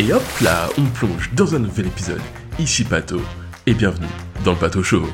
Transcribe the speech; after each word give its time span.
Et 0.00 0.14
hop 0.14 0.22
là, 0.40 0.66
on 0.78 0.86
plonge 0.86 1.30
dans 1.34 1.54
un 1.54 1.58
nouvel 1.58 1.88
épisode. 1.88 2.22
Ici 2.58 2.84
Pato, 2.84 3.20
et 3.66 3.74
bienvenue 3.74 4.08
dans 4.46 4.52
le 4.52 4.58
Pato 4.58 4.82
Show. 4.82 5.06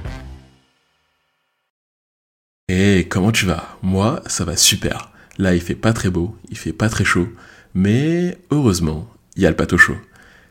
Et 2.69 3.09
comment 3.11 3.33
tu 3.33 3.47
vas? 3.47 3.77
Moi, 3.83 4.23
ça 4.27 4.45
va 4.45 4.57
super. 4.57 5.11
Là, 5.39 5.57
il 5.57 5.61
fait 5.61 5.75
pas 5.75 5.93
très 5.93 6.09
beau, 6.09 6.37
il 6.51 6.57
fait 6.57 6.73
pas 6.73 6.89
très 6.89 7.05
chaud, 7.05 7.27
mais 7.75 8.39
heureusement, 8.53 9.13
il 9.35 9.43
y 9.43 9.47
a 9.47 9.51
le 9.51 9.57
Pato 9.57 9.77
Show. 9.77 9.97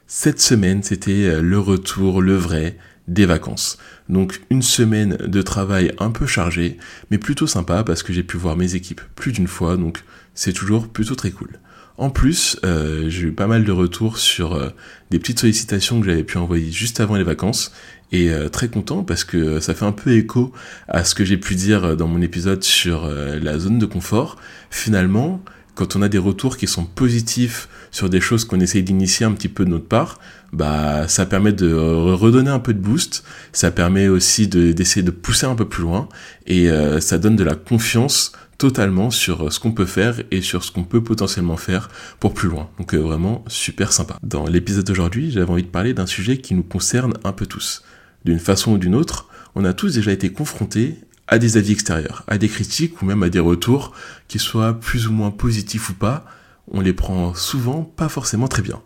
Cette 0.05 0.41
semaine, 0.41 0.83
c'était 0.83 1.29
euh, 1.29 1.41
le 1.41 1.57
retour, 1.57 2.21
le 2.21 2.35
vrai, 2.35 2.77
des 3.07 3.25
vacances. 3.25 3.77
Donc 4.09 4.41
une 4.49 4.63
semaine 4.63 5.15
de 5.15 5.41
travail 5.43 5.93
un 5.97 6.11
peu 6.11 6.25
chargée, 6.25 6.77
mais 7.09 7.19
plutôt 7.19 7.47
sympa 7.47 7.85
parce 7.85 8.03
que 8.03 8.11
j'ai 8.11 8.23
pu 8.23 8.35
voir 8.35 8.57
mes 8.57 8.75
équipes 8.75 9.01
plus 9.15 9.31
d'une 9.31 9.47
fois, 9.47 9.77
donc 9.77 10.03
c'est 10.33 10.51
toujours 10.51 10.89
plutôt 10.89 11.15
très 11.15 11.31
cool. 11.31 11.57
En 11.97 12.09
plus, 12.09 12.59
euh, 12.65 13.09
j'ai 13.09 13.27
eu 13.27 13.31
pas 13.31 13.47
mal 13.47 13.63
de 13.63 13.71
retours 13.71 14.17
sur 14.17 14.53
euh, 14.53 14.69
des 15.11 15.19
petites 15.19 15.39
sollicitations 15.39 16.01
que 16.01 16.05
j'avais 16.05 16.23
pu 16.23 16.37
envoyer 16.37 16.71
juste 16.71 16.99
avant 16.99 17.15
les 17.15 17.23
vacances, 17.23 17.71
et 18.11 18.29
euh, 18.29 18.49
très 18.49 18.67
content 18.67 19.03
parce 19.03 19.23
que 19.23 19.59
ça 19.59 19.73
fait 19.73 19.85
un 19.85 19.91
peu 19.91 20.11
écho 20.11 20.51
à 20.87 21.03
ce 21.03 21.15
que 21.15 21.23
j'ai 21.23 21.37
pu 21.37 21.55
dire 21.55 21.95
dans 21.95 22.07
mon 22.07 22.21
épisode 22.21 22.63
sur 22.63 23.07
la 23.07 23.57
zone 23.57 23.79
de 23.79 23.85
confort. 23.85 24.37
Finalement, 24.69 25.41
quand 25.73 25.95
on 25.95 26.01
a 26.01 26.09
des 26.09 26.17
retours 26.17 26.57
qui 26.57 26.67
sont 26.67 26.85
positifs 26.85 27.67
sur 27.91 28.09
des 28.09 28.21
choses 28.21 28.45
qu'on 28.45 28.59
essaye 28.59 28.83
d'initier 28.83 29.25
un 29.25 29.31
petit 29.31 29.49
peu 29.49 29.65
de 29.65 29.69
notre 29.69 29.87
part, 29.87 30.19
bah 30.55 31.07
ça 31.07 31.25
permet 31.25 31.51
de 31.51 31.73
redonner 31.73 32.49
un 32.49 32.59
peu 32.59 32.73
de 32.73 32.79
boost, 32.79 33.23
ça 33.51 33.71
permet 33.71 34.07
aussi 34.07 34.47
d'essayer 34.47 35.03
de, 35.03 35.11
pousser 35.11 35.45
un 35.45 35.55
peu 35.55 35.67
plus 35.67 35.83
loin 35.83 36.07
et 36.47 36.69
euh, 36.69 36.99
ça 37.01 37.17
donne 37.17 37.35
de 37.35 37.43
la 37.43 37.55
confiance 37.55 38.31
totalement 38.57 39.11
sur 39.11 39.51
ce 39.51 39.59
qu'on 39.59 39.73
peut 39.73 39.85
faire 39.85 40.15
et 40.31 40.41
sur 40.41 40.63
ce 40.63 40.71
qu'on 40.71 40.85
peut 40.85 41.03
potentiellement 41.03 41.57
faire 41.57 41.89
pour 42.21 42.33
plus 42.33 42.47
loin. 42.47 42.69
Donc 42.79 42.93
euh, 42.93 42.99
vraiment 42.99 43.43
super 43.47 43.91
sympa. 43.91 44.17
Dans 44.23 44.47
l'épisode 44.47 44.85
d'aujourd'hui, 44.85 45.29
j'avais 45.29 45.51
envie 45.51 45.63
de 45.63 45.67
parler 45.67 45.93
d'un 45.93 46.05
sujet 46.05 46.37
qui 46.37 46.55
nous 46.55 46.63
concerne 46.63 47.13
un 47.25 47.33
peu 47.33 47.45
tous. 47.45 47.83
D'une 48.23 48.39
façon 48.39 48.73
ou 48.73 48.77
d'une 48.77 48.95
autre, 48.95 49.27
on 49.55 49.65
a 49.65 49.73
tous 49.73 49.93
déjà 49.95 50.13
été 50.13 50.31
confrontés 50.31 50.95
à 51.27 51.37
des 51.37 51.57
avis 51.57 51.73
extérieurs, 51.73 52.23
à 52.27 52.37
des 52.37 52.47
critiques 52.47 53.01
ou 53.01 53.05
même 53.05 53.23
à 53.23 53.29
des 53.29 53.39
retours 53.39 53.93
qui 54.29 54.39
soient 54.39 54.79
plus 54.79 55.07
ou 55.07 55.11
moins 55.11 55.31
positifs 55.31 55.89
ou 55.89 55.93
pas, 55.93 56.25
on 56.71 56.81
les 56.81 56.93
prend 56.93 57.33
souvent 57.33 57.83
pas 57.83 58.09
forcément 58.09 58.47
très 58.47 58.61
bien. 58.61 58.81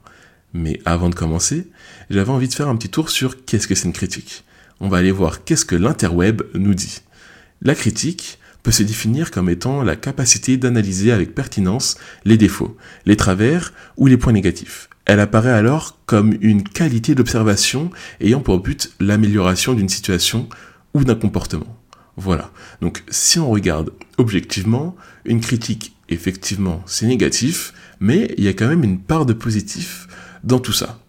Mais 0.54 0.80
avant 0.86 1.10
de 1.10 1.16
commencer, 1.16 1.68
j'avais 2.10 2.32
envie 2.32 2.48
de 2.48 2.54
faire 2.54 2.70
un 2.70 2.76
petit 2.76 2.90
tour 2.90 3.10
sur 3.10 3.46
qu'est-ce 3.46 3.68
que 3.68 3.76
c'est 3.76 3.88
une 3.88 3.94
critique. 3.94 4.44
On 4.80 4.88
va 4.88 4.98
aller 4.98 5.12
voir 5.12 5.44
qu'est-ce 5.44 5.66
que 5.66 5.76
l'interweb 5.76 6.42
nous 6.54 6.74
dit. 6.74 7.02
La 7.62 7.76
critique 7.76 8.40
peut 8.64 8.72
se 8.72 8.84
définir 8.84 9.32
comme 9.32 9.50
étant 9.50 9.84
la 9.84 9.96
capacité 9.96 10.58
d'analyser 10.58 11.12
avec 11.12 11.36
pertinence 11.36 11.98
les 12.26 12.38
défauts, 12.38 12.78
les 13.06 13.16
travers 13.16 13.74
ou 13.98 14.08
les 14.08 14.18
points 14.18 14.34
négatifs. 14.34 14.90
Elle 15.06 15.20
apparaît 15.20 15.52
alors 15.52 15.98
comme 16.06 16.36
une 16.42 16.64
qualité 16.64 17.16
d'observation 17.16 17.90
ayant 18.22 18.42
pour 18.42 18.60
but 18.60 18.92
l'amélioration 19.00 19.74
d'une 19.74 19.90
situation 19.90 20.50
ou 20.94 21.04
d'un 21.04 21.16
comportement. 21.16 21.78
Voilà. 22.16 22.52
Donc 22.82 23.04
si 23.10 23.40
on 23.40 23.50
regarde 23.50 23.92
objectivement, 24.18 24.96
une 25.26 25.40
critique, 25.40 25.96
effectivement, 26.10 26.84
c'est 26.86 27.08
négatif, 27.08 27.74
mais 28.00 28.34
il 28.38 28.44
y 28.44 28.50
a 28.50 28.54
quand 28.54 28.68
même 28.68 28.84
une 28.84 29.00
part 29.00 29.26
de 29.26 29.34
positif 29.34 30.09
dans 30.44 30.60
tout 30.60 30.74
ça. 30.74 31.00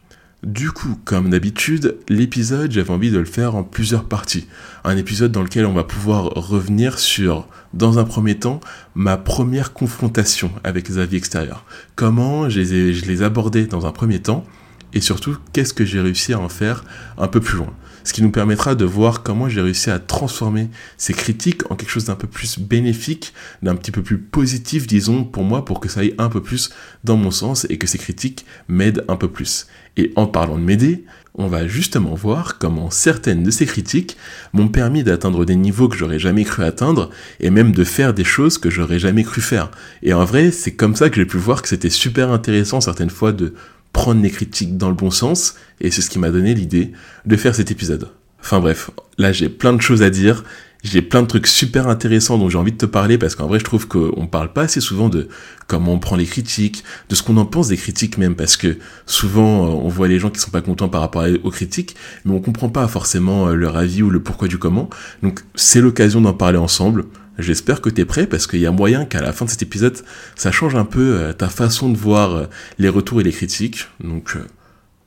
Du 0.42 0.70
coup, 0.70 0.98
comme 1.04 1.28
d'habitude, 1.28 1.98
l'épisode, 2.08 2.72
j'avais 2.72 2.90
envie 2.90 3.10
de 3.10 3.18
le 3.18 3.26
faire 3.26 3.54
en 3.54 3.62
plusieurs 3.62 4.04
parties. 4.04 4.46
Un 4.84 4.96
épisode 4.96 5.32
dans 5.32 5.42
lequel 5.42 5.66
on 5.66 5.74
va 5.74 5.84
pouvoir 5.84 6.24
revenir 6.34 6.98
sur, 6.98 7.46
dans 7.74 7.98
un 7.98 8.04
premier 8.04 8.38
temps, 8.38 8.60
ma 8.94 9.18
première 9.18 9.74
confrontation 9.74 10.50
avec 10.64 10.88
les 10.88 10.96
avis 10.96 11.16
extérieurs. 11.16 11.66
Comment 11.94 12.48
je 12.48 12.60
les, 12.60 12.94
je 12.94 13.04
les 13.04 13.22
abordais 13.22 13.66
dans 13.66 13.84
un 13.84 13.92
premier 13.92 14.20
temps, 14.20 14.46
et 14.94 15.02
surtout, 15.02 15.36
qu'est-ce 15.52 15.74
que 15.74 15.84
j'ai 15.84 16.00
réussi 16.00 16.32
à 16.32 16.40
en 16.40 16.48
faire 16.48 16.84
un 17.18 17.28
peu 17.28 17.40
plus 17.40 17.58
loin 17.58 17.74
ce 18.04 18.12
qui 18.12 18.22
nous 18.22 18.30
permettra 18.30 18.74
de 18.74 18.84
voir 18.84 19.22
comment 19.22 19.48
j'ai 19.48 19.60
réussi 19.60 19.90
à 19.90 19.98
transformer 19.98 20.68
ces 20.96 21.12
critiques 21.12 21.70
en 21.70 21.76
quelque 21.76 21.91
chose 21.91 22.04
d'un 22.04 22.16
peu 22.16 22.26
plus 22.26 22.58
bénéfique, 22.58 23.32
d'un 23.62 23.76
petit 23.76 23.91
peu 23.91 24.02
plus 24.02 24.19
positif, 24.19 24.86
disons, 24.86 25.25
pour 25.25 25.44
moi, 25.44 25.64
pour 25.64 25.80
que 25.80 25.88
ça 25.88 26.00
aille 26.00 26.14
un 26.19 26.28
peu 26.28 26.42
plus 26.42 26.70
dans 27.04 27.16
mon 27.16 27.30
sens 27.30 27.66
et 27.70 27.78
que 27.78 27.86
ces 27.86 27.98
critiques 27.98 28.44
m'aident 28.69 29.04
un 29.08 29.16
peu 29.16 29.28
plus. 29.28 29.66
Et 29.97 30.12
en 30.16 30.26
parlant 30.26 30.56
de 30.56 30.62
m'aider, 30.62 31.04
on 31.34 31.47
va 31.47 31.66
justement 31.66 32.14
voir 32.14 32.58
comment 32.58 32.91
certaines 32.91 33.42
de 33.42 33.50
ces 33.50 33.66
critiques 33.66 34.16
m'ont 34.52 34.69
permis 34.69 35.04
d'atteindre 35.04 35.44
des 35.44 35.56
niveaux 35.56 35.88
que 35.88 35.96
j'aurais 35.96 36.19
jamais 36.19 36.44
cru 36.44 36.64
atteindre 36.64 37.10
et 37.38 37.50
même 37.50 37.72
de 37.72 37.84
faire 37.84 38.14
des 38.14 38.25
choses 38.25 38.58
que 38.58 38.70
j'aurais 38.70 38.98
jamais 38.98 39.25
cru 39.25 39.41
faire. 39.41 39.70
Et 40.02 40.12
en 40.12 40.25
vrai, 40.25 40.50
c'est 40.50 40.72
comme 40.72 40.96
ça 40.96 41.08
que 41.08 41.16
j'ai 41.16 41.26
pu 41.26 41.38
voir 41.38 41.62
que 41.62 41.69
c'était 41.69 41.91
super 41.91 42.30
intéressant 42.30 42.80
certaines 42.80 43.10
fois 43.10 43.32
de 43.32 43.54
prendre 43.92 44.22
les 44.22 44.30
critiques 44.30 44.76
dans 44.76 44.88
le 44.88 44.94
bon 44.94 45.10
sens, 45.10 45.54
et 45.80 45.90
c'est 45.90 46.02
ce 46.02 46.10
qui 46.10 46.18
m'a 46.18 46.30
donné 46.30 46.54
l'idée 46.54 46.92
de 47.26 47.36
faire 47.36 47.54
cet 47.54 47.70
épisode. 47.70 48.08
Enfin 48.40 48.60
bref, 48.60 48.90
là 49.18 49.32
j'ai 49.32 49.48
plein 49.48 49.72
de 49.72 49.82
choses 49.82 50.02
à 50.02 50.10
dire, 50.10 50.44
j'ai 50.82 51.02
plein 51.02 51.22
de 51.22 51.26
trucs 51.26 51.46
super 51.46 51.88
intéressants 51.88 52.38
dont 52.38 52.48
j'ai 52.48 52.56
envie 52.56 52.72
de 52.72 52.78
te 52.78 52.86
parler 52.86 53.18
parce 53.18 53.34
qu'en 53.34 53.46
vrai 53.46 53.58
je 53.58 53.64
trouve 53.64 53.86
qu'on 53.86 54.26
parle 54.26 54.52
pas 54.52 54.62
assez 54.62 54.80
souvent 54.80 55.08
de 55.08 55.28
comment 55.66 55.92
on 55.92 55.98
prend 55.98 56.16
les 56.16 56.24
critiques, 56.24 56.84
de 57.08 57.14
ce 57.14 57.22
qu'on 57.22 57.36
en 57.36 57.44
pense 57.44 57.68
des 57.68 57.76
critiques 57.76 58.16
même 58.16 58.34
parce 58.34 58.56
que 58.56 58.78
souvent 59.06 59.66
euh, 59.66 59.68
on 59.70 59.88
voit 59.88 60.08
les 60.08 60.18
gens 60.18 60.30
qui 60.30 60.40
sont 60.40 60.50
pas 60.50 60.62
contents 60.62 60.88
par 60.88 61.02
rapport 61.02 61.26
aux 61.44 61.50
critiques 61.50 61.96
mais 62.24 62.32
on 62.32 62.40
comprend 62.40 62.70
pas 62.70 62.88
forcément 62.88 63.48
euh, 63.48 63.54
leur 63.54 63.76
avis 63.76 64.02
ou 64.02 64.10
le 64.10 64.22
pourquoi 64.22 64.48
du 64.48 64.58
comment. 64.58 64.88
Donc 65.22 65.40
c'est 65.54 65.80
l'occasion 65.80 66.20
d'en 66.20 66.34
parler 66.34 66.58
ensemble. 66.58 67.04
J'espère 67.38 67.80
que 67.80 67.88
tu 67.88 68.00
es 68.00 68.04
prêt 68.04 68.26
parce 68.26 68.46
qu'il 68.46 68.60
y 68.60 68.66
a 68.66 68.70
moyen 68.70 69.04
qu'à 69.04 69.20
la 69.20 69.32
fin 69.32 69.44
de 69.44 69.50
cet 69.50 69.62
épisode, 69.62 69.98
ça 70.34 70.52
change 70.52 70.74
un 70.74 70.84
peu 70.84 71.14
euh, 71.14 71.32
ta 71.32 71.48
façon 71.48 71.88
de 71.88 71.96
voir 71.96 72.34
euh, 72.34 72.46
les 72.78 72.88
retours 72.88 73.20
et 73.20 73.24
les 73.24 73.32
critiques. 73.32 73.86
Donc, 74.02 74.36
euh, 74.36 74.46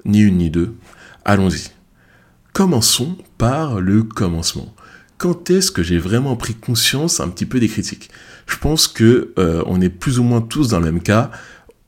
ni 0.06 0.22
une 0.22 0.38
ni 0.38 0.50
deux. 0.50 0.74
Allons-y. 1.26 1.72
Commençons 2.54 3.18
par 3.38 3.80
le 3.80 4.04
commencement. 4.04 4.74
Quand 5.18 5.50
est-ce 5.50 5.72
que 5.72 5.84
j'ai 5.84 6.00
vraiment 6.00 6.36
pris 6.36 6.56
conscience 6.56 7.20
un 7.20 7.30
petit 7.30 7.46
peu 7.46 7.60
des 7.60 7.68
critiques? 7.68 8.10
Je 8.46 8.58
pense 8.58 8.88
que 8.88 9.34
on 9.38 9.80
est 9.80 9.90
plus 9.90 10.20
ou 10.20 10.24
moins 10.24 10.42
tous 10.42 10.70
dans 10.70 10.80
le 10.80 10.92
même 10.92 11.02
cas. 11.02 11.32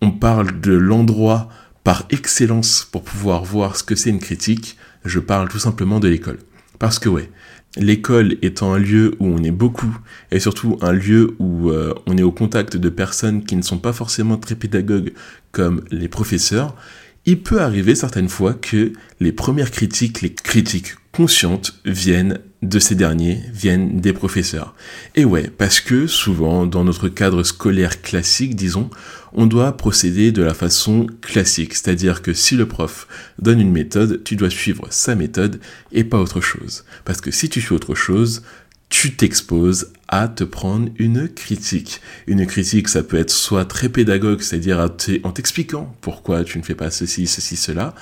On 0.01 0.12
parle 0.12 0.62
de 0.62 0.72
l'endroit 0.72 1.50
par 1.84 2.06
excellence 2.12 2.88
pour 2.90 3.03
pouvoir 3.03 3.44
voir 3.44 3.75
ce 3.75 3.84
que 3.84 3.95
c'est 3.95 4.09
une 4.09 4.19
critique. 4.19 4.78
Je 5.03 5.19
parle 5.19 5.50
tout 5.50 5.59
simplement 5.59 6.00
de 6.00 6.07
l'école. 6.07 6.40
Parce 6.79 6.97
que 6.97 7.09
ouais, 7.09 7.29
l'école 7.78 8.38
étant 8.41 8.74
un 8.74 8.80
lieu 8.80 9.16
où 9.19 9.28
on 9.28 9.44
est 9.44 9.52
beaucoup 9.52 9.97
et 10.31 10.40
surtout 10.40 10.78
un 10.81 10.91
lieu 10.91 11.36
où 11.40 11.69
euh, 11.69 11.94
on 12.08 12.18
est 12.18 12.24
au 12.24 12.31
contact 12.31 12.78
de 12.78 12.90
personnes 12.90 13.44
qui 13.44 13.56
ne 13.56 13.62
sont 13.62 13.78
pas 13.78 13.94
forcément 13.94 14.38
très 14.38 14.56
pédagogues 14.56 15.13
comme 15.52 15.84
les 15.91 16.08
professeurs, 16.08 16.75
il 17.25 17.41
peut 17.41 17.62
arriver 17.62 17.96
certaines 17.96 18.30
fois 18.30 18.53
que 18.53 18.94
les 19.19 19.31
premières 19.31 19.72
critiques, 19.72 20.22
les 20.22 20.34
critiques 20.34 20.96
conscientes 21.16 21.74
viennent 21.86 22.40
de 22.62 22.78
ces 22.78 22.96
derniers, 22.96 23.40
viennent 23.53 24.02
des 24.02 24.12
professeurs. 24.12 24.76
Et 25.16 25.24
ouais, 25.24 25.50
parce 25.58 25.80
que 25.80 26.08
souvent, 26.08 26.66
dans 26.66 26.84
notre 26.84 27.08
cadre 27.08 27.44
scolaire 27.44 28.02
classique, 28.02 28.56
disons, 28.56 28.90
on 29.31 29.46
doit 29.46 29.78
procéder 29.78 30.31
de 30.31 30.42
la 30.42 30.54
façon 30.54 31.08
classique, 31.22 31.74
c'est-à-dire 31.74 32.22
que 32.22 32.34
si 32.34 32.56
le 32.56 32.68
prof 32.68 33.08
donne 33.40 33.62
une 33.62 33.72
méthode, 33.72 34.24
tu 34.24 34.36
dois 34.36 34.50
suivre 34.50 34.88
sa 34.90 35.16
méthode 35.16 35.59
et 35.92 36.04
pas 36.04 36.20
autre 36.20 36.42
chose. 36.42 36.84
Parce 37.06 37.22
que 37.22 37.31
si 37.31 37.50
tu 37.50 37.62
fais 37.62 37.74
autre 37.74 37.96
chose, 37.96 38.42
tu 38.90 39.16
t'exposes 39.16 39.92
à 40.08 40.28
te 40.28 40.44
prendre 40.44 40.90
une 40.98 41.28
critique. 41.28 42.02
Une 42.28 42.46
critique, 42.46 42.88
ça 42.88 43.04
peut 43.04 43.18
être 43.18 43.31
soit 43.31 43.66
très 43.66 43.90
pédagogue, 43.90 44.42
c'est-à-dire 44.42 44.80
en 45.24 45.31
t'expliquant 45.31 45.96
pourquoi 46.02 46.44
tu 46.44 46.58
ne 46.59 46.64
fais 46.64 46.75
pas 46.75 46.92
ceci, 46.92 47.25
ceci, 47.25 47.56
cela, 47.56 47.96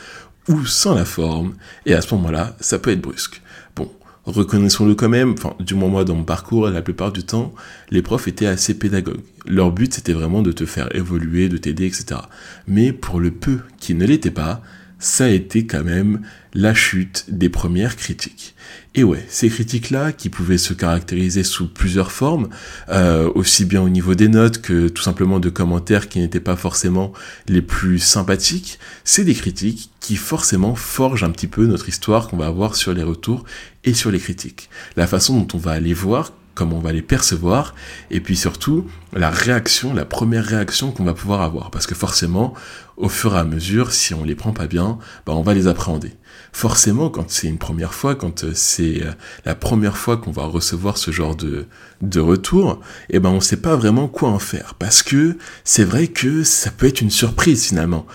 ou 0.48 0.66
sans 0.66 0.96
la 0.96 1.06
forme, 1.06 1.54
et 1.86 1.94
à 1.94 2.02
ce 2.02 2.14
moment-là, 2.16 2.56
ça 2.60 2.80
peut 2.80 2.92
être 2.92 3.02
brusque. 3.02 3.42
Bon, 3.76 3.92
reconnaissons-le 4.26 4.96
quand 4.96 5.10
même, 5.10 5.34
enfin, 5.34 5.56
du 5.60 5.74
moins 5.74 5.90
moi 5.90 6.04
dans 6.04 6.16
mon 6.16 6.24
parcours, 6.24 6.70
la 6.70 6.82
plupart 6.82 7.12
du 7.12 7.24
temps, 7.24 7.54
les 7.90 8.02
profs 8.02 8.28
étaient 8.28 8.46
assez 8.46 8.78
pédagogues. 8.78 9.22
Leur 9.46 9.72
but, 9.72 9.94
c'était 9.94 10.14
vraiment 10.14 10.42
de 10.42 10.52
te 10.52 10.66
faire 10.66 10.94
évoluer, 10.96 11.50
de 11.50 11.58
t'aider, 11.58 11.86
etc. 11.86 12.22
Mais 12.68 12.92
pour 12.92 13.20
le 13.20 13.32
peu 13.32 13.60
qui 13.80 13.94
ne 13.94 14.06
l'était 14.06 14.32
pas, 14.32 14.62
ça 15.00 15.26
a 15.26 15.30
été 15.30 15.68
quand 15.68 15.84
même 15.84 16.22
la 16.54 16.74
chute 16.74 17.26
des 17.28 17.50
premières 17.50 17.98
critiques. 17.98 18.56
Et 18.96 19.04
ouais, 19.04 19.26
ces 19.28 19.50
critiques-là, 19.50 20.12
qui 20.12 20.30
pouvaient 20.30 20.60
se 20.60 20.74
caractériser 20.74 21.44
sous 21.44 21.68
plusieurs 21.68 22.12
formes, 22.12 22.50
euh, 22.90 23.28
aussi 23.34 23.66
bien 23.66 23.82
au 23.82 23.90
niveau 23.90 24.14
des 24.14 24.28
notes 24.28 24.62
que 24.62 24.88
tout 24.88 25.02
simplement 25.02 25.40
de 25.40 25.50
commentaires 25.50 26.10
qui 26.10 26.20
n'étaient 26.20 26.40
pas 26.40 26.56
forcément 26.56 27.12
les 27.48 27.64
plus 27.64 27.98
sympathiques, 27.98 28.78
c'est 29.04 29.24
des 29.24 29.34
critiques 29.34 29.90
qui 30.00 30.16
forcément 30.16 30.76
forgent 30.76 31.24
un 31.24 31.32
petit 31.32 31.48
peu 31.48 31.66
notre 31.66 31.90
histoire 31.90 32.28
qu'on 32.28 32.38
va 32.38 32.46
avoir 32.46 32.76
sur 32.76 32.94
les 32.94 33.02
retours 33.02 33.46
et 33.84 33.96
sur 33.96 34.12
les 34.12 34.20
critiques. 34.20 34.70
La 34.96 35.08
façon 35.08 35.40
dont 35.40 35.58
on 35.58 35.60
va 35.60 35.72
aller 35.72 35.96
voir 35.96 36.32
comment 36.54 36.78
on 36.78 36.82
va 36.82 36.92
les 36.92 37.02
percevoir, 37.02 37.74
et 38.12 38.20
puis 38.20 38.36
surtout 38.36 38.86
la 39.12 39.32
réaction, 39.32 39.94
la 39.94 40.06
première 40.06 40.46
réaction 40.46 40.92
qu'on 40.92 41.04
va 41.04 41.16
pouvoir 41.16 41.42
avoir. 41.42 41.72
Parce 41.72 41.88
que 41.88 41.96
forcément, 41.96 42.54
au 42.96 43.10
fur 43.10 43.36
et 43.36 43.40
à 43.40 43.44
mesure, 43.44 43.92
si 43.92 44.14
on 44.14 44.24
les 44.24 44.36
prend 44.36 44.54
pas 44.54 44.68
bien, 44.68 45.00
bah 45.26 45.34
on 45.34 45.42
va 45.42 45.56
les 45.56 45.68
appréhender. 45.68 46.12
Forcément, 46.54 47.10
quand 47.10 47.30
c'est 47.32 47.48
une 47.48 47.58
première 47.58 47.94
fois, 47.94 48.16
quand 48.16 48.44
euh, 48.44 48.52
c'est 48.54 49.04
euh, 49.04 49.12
la 49.44 49.56
première 49.56 49.98
fois 49.98 50.18
qu'on 50.18 50.32
va 50.32 50.44
recevoir 50.44 50.98
ce 50.98 51.10
genre 51.12 51.36
de, 51.36 51.66
de 52.02 52.20
retour, 52.20 52.80
eh 53.10 53.20
ben 53.20 53.32
on 53.32 53.42
sait 53.42 53.58
pas 53.58 53.76
vraiment 53.76 54.08
quoi 54.08 54.30
en 54.30 54.40
faire. 54.40 54.76
Parce 54.76 55.02
que 55.02 55.38
c'est 55.64 55.84
vrai 55.84 56.08
que 56.08 56.44
ça 56.44 56.70
peut 56.70 56.86
être 56.86 57.02
une 57.02 57.10
surprise 57.10 57.66
finalement. 57.66 58.06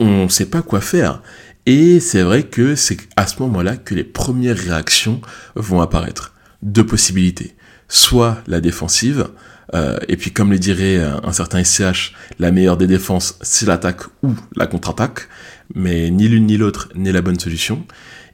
On 0.00 0.28
sait 0.28 0.46
pas 0.46 0.60
quoi 0.60 0.80
faire. 0.80 1.22
Et 1.66 2.00
c'est 2.00 2.22
vrai 2.22 2.42
que 2.42 2.74
c'est 2.74 2.98
à 3.16 3.26
ce 3.26 3.40
moment-là 3.42 3.76
que 3.76 3.94
les 3.94 4.04
premières 4.04 4.58
réactions 4.58 5.22
vont 5.54 5.80
apparaître. 5.80 6.34
Deux 6.62 6.84
possibilités 6.84 7.54
soit 7.88 8.38
la 8.46 8.60
défensive, 8.60 9.28
euh, 9.74 9.98
et 10.08 10.16
puis 10.16 10.30
comme 10.32 10.50
le 10.50 10.58
dirait 10.58 10.98
un 10.98 11.32
certain 11.32 11.62
SCH, 11.62 12.14
la 12.38 12.50
meilleure 12.50 12.76
des 12.76 12.86
défenses, 12.86 13.38
c'est 13.42 13.66
l'attaque 13.66 14.02
ou 14.22 14.34
la 14.56 14.66
contre-attaque, 14.66 15.28
mais 15.74 16.10
ni 16.10 16.28
l'une 16.28 16.46
ni 16.46 16.56
l'autre 16.56 16.88
n'est 16.94 17.12
la 17.12 17.22
bonne 17.22 17.38
solution. 17.38 17.84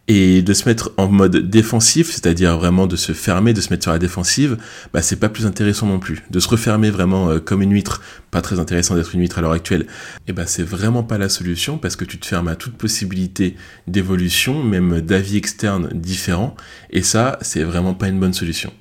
Et 0.09 0.43
de 0.43 0.53
se 0.55 0.69
mettre 0.69 0.91
en 0.97 1.07
mode 1.07 1.37
défensif, 1.37 2.11
c'est-à-dire 2.11 2.59
vraiment 2.59 2.89
de 2.89 2.97
se 2.97 3.13
fermer, 3.13 3.53
de 3.53 3.61
se 3.61 3.71
mettre 3.71 3.85
sur 3.85 3.93
la 3.93 4.01
défensive, 4.01 4.57
bah 4.93 5.03
c'est 5.03 5.21
pas 5.21 5.29
plus 5.29 5.47
intéressant 5.47 5.87
non 5.87 6.01
plus. 6.01 6.25
De 6.31 6.41
se 6.41 6.49
refermer 6.49 6.91
vraiment 6.91 7.31
euh, 7.31 7.39
comme 7.39 7.63
une 7.63 7.73
huître, 7.73 8.03
pas 8.33 8.41
très 8.41 8.59
intéressant 8.59 8.97
d'être 8.97 9.15
une 9.15 9.21
huître 9.21 9.39
à 9.39 9.41
l'heure 9.41 9.53
actuelle, 9.53 9.83
et 9.83 9.87
eh 10.29 10.33
bah 10.33 10.47
c'est 10.47 10.65
vraiment 10.65 11.05
pas 11.05 11.17
la 11.17 11.29
solution 11.29 11.79
parce 11.79 11.95
que 11.95 12.05
tu 12.05 12.19
te 12.19 12.27
fermes 12.27 12.49
à 12.49 12.57
toute 12.57 12.73
possibilité 12.73 13.55
d'évolution, 13.87 14.65
même 14.65 15.01
d'avis 15.01 15.37
externes 15.37 15.91
différents, 15.95 16.57
et 16.91 17.03
ça 17.03 17.39
c'est 17.41 17.63
vraiment 17.63 17.95
pas 17.95 18.09
une 18.09 18.19
bonne 18.19 18.35
solution. 18.35 18.73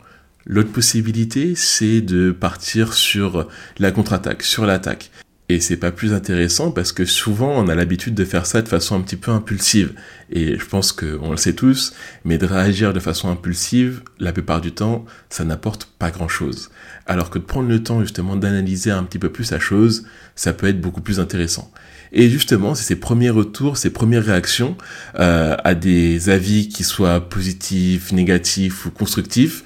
L'autre 0.51 0.71
possibilité, 0.71 1.53
c'est 1.53 2.01
de 2.01 2.31
partir 2.31 2.93
sur 2.93 3.47
la 3.77 3.91
contre-attaque, 3.91 4.41
sur 4.41 4.65
l'attaque. 4.65 5.11
Et 5.47 5.59
c'est 5.59 5.77
pas 5.77 5.91
plus 5.91 6.11
intéressant 6.11 6.71
parce 6.71 6.91
que 6.91 7.05
souvent 7.05 7.51
on 7.51 7.67
a 7.67 7.75
l'habitude 7.75 8.15
de 8.15 8.25
faire 8.25 8.47
ça 8.47 8.63
de 8.63 8.67
façon 8.67 8.95
un 8.95 9.01
petit 9.01 9.15
peu 9.15 9.29
impulsive. 9.29 9.93
Et 10.31 10.57
je 10.57 10.65
pense 10.65 10.91
qu'on 10.91 11.29
le 11.29 11.37
sait 11.37 11.53
tous, 11.53 11.93
mais 12.25 12.39
de 12.39 12.47
réagir 12.47 12.93
de 12.93 12.99
façon 12.99 13.29
impulsive, 13.29 14.01
la 14.17 14.31
plupart 14.31 14.59
du 14.59 14.71
temps, 14.71 15.05
ça 15.29 15.43
n'apporte 15.43 15.85
pas 15.99 16.09
grand 16.09 16.27
chose. 16.27 16.71
Alors 17.05 17.29
que 17.29 17.37
de 17.37 17.43
prendre 17.43 17.69
le 17.69 17.83
temps 17.83 18.01
justement 18.01 18.35
d'analyser 18.35 18.89
un 18.89 19.03
petit 19.03 19.19
peu 19.19 19.29
plus 19.29 19.51
la 19.51 19.59
chose, 19.59 20.07
ça 20.35 20.53
peut 20.53 20.67
être 20.67 20.81
beaucoup 20.81 21.01
plus 21.01 21.19
intéressant. 21.19 21.71
Et 22.11 22.27
justement, 22.29 22.73
c'est 22.73 22.85
ces 22.85 22.95
premiers 22.95 23.29
retours, 23.29 23.77
ces 23.77 23.91
premières 23.91 24.25
réactions 24.25 24.75
euh, 25.19 25.55
à 25.63 25.75
des 25.75 26.29
avis 26.29 26.67
qui 26.69 26.83
soient 26.83 27.29
positifs, 27.29 28.11
négatifs 28.11 28.87
ou 28.87 28.91
constructifs, 28.91 29.63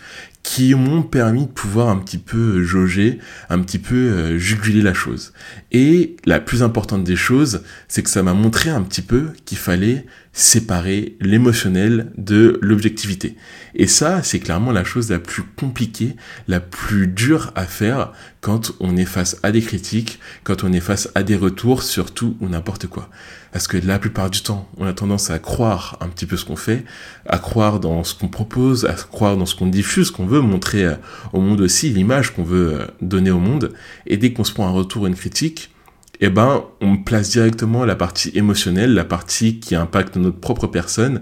qui 0.53 0.75
m'ont 0.75 1.01
permis 1.01 1.47
de 1.47 1.51
pouvoir 1.51 1.89
un 1.89 1.97
petit 1.97 2.19
peu 2.19 2.61
jauger, 2.61 3.17
un 3.49 3.57
petit 3.57 3.79
peu 3.79 3.95
euh, 3.95 4.37
juguler 4.37 4.83
la 4.83 4.93
chose. 4.93 5.33
Et 5.71 6.15
la 6.25 6.39
plus 6.39 6.61
importante 6.61 7.03
des 7.03 7.15
choses, 7.15 7.63
c'est 7.87 8.03
que 8.03 8.09
ça 8.11 8.21
m'a 8.21 8.35
montré 8.35 8.69
un 8.69 8.83
petit 8.83 9.01
peu 9.01 9.29
qu'il 9.45 9.57
fallait 9.57 10.05
séparer 10.33 11.15
l'émotionnel 11.21 12.11
de 12.17 12.57
l'objectivité. 12.61 13.37
Et 13.75 13.85
ça, 13.85 14.23
c'est 14.23 14.39
clairement 14.39 14.71
la 14.71 14.83
chose 14.83 15.11
la 15.11 15.19
plus 15.19 15.43
compliquée, 15.43 16.15
la 16.47 16.59
plus 16.59 17.07
dure 17.07 17.51
à 17.55 17.65
faire 17.65 18.11
quand 18.41 18.73
on 18.79 18.97
est 18.97 19.05
face 19.05 19.37
à 19.43 19.51
des 19.51 19.61
critiques, 19.61 20.19
quand 20.43 20.63
on 20.63 20.73
est 20.73 20.79
face 20.79 21.09
à 21.13 21.21
des 21.21 21.35
retours, 21.35 21.83
surtout 21.83 22.35
ou 22.41 22.49
n'importe 22.49 22.87
quoi. 22.87 23.09
Parce 23.51 23.67
que 23.67 23.77
la 23.77 23.99
plupart 23.99 24.31
du 24.31 24.41
temps, 24.41 24.67
on 24.77 24.87
a 24.87 24.93
tendance 24.93 25.29
à 25.29 25.37
croire 25.37 25.97
un 26.01 26.09
petit 26.09 26.25
peu 26.25 26.35
ce 26.35 26.45
qu'on 26.45 26.55
fait, 26.55 26.83
à 27.27 27.37
croire 27.37 27.79
dans 27.79 28.03
ce 28.03 28.15
qu'on 28.15 28.27
propose, 28.27 28.85
à 28.85 28.93
croire 28.93 29.37
dans 29.37 29.45
ce 29.45 29.55
qu'on 29.55 29.67
diffuse, 29.67 30.09
qu'on 30.09 30.25
veut 30.25 30.41
montrer 30.41 30.85
euh, 30.85 30.95
au 31.33 31.41
monde 31.41 31.61
aussi, 31.61 31.89
l'image 31.89 32.33
qu'on 32.33 32.43
veut 32.43 32.81
euh, 32.81 32.87
donner 33.01 33.29
au 33.29 33.39
monde. 33.39 33.71
Et 34.07 34.17
dès 34.17 34.33
qu'on 34.33 34.43
se 34.43 34.51
prend 34.51 34.67
un 34.67 34.71
retour, 34.71 35.05
une 35.05 35.15
critique, 35.15 35.69
eh 36.25 36.29
ben, 36.29 36.63
on 36.79 36.95
place 36.97 37.31
directement 37.31 37.83
la 37.83 37.95
partie 37.95 38.31
émotionnelle, 38.33 38.93
la 38.93 39.03
partie 39.03 39.59
qui 39.59 39.75
impacte 39.75 40.15
notre 40.15 40.39
propre 40.39 40.67
personne. 40.67 41.21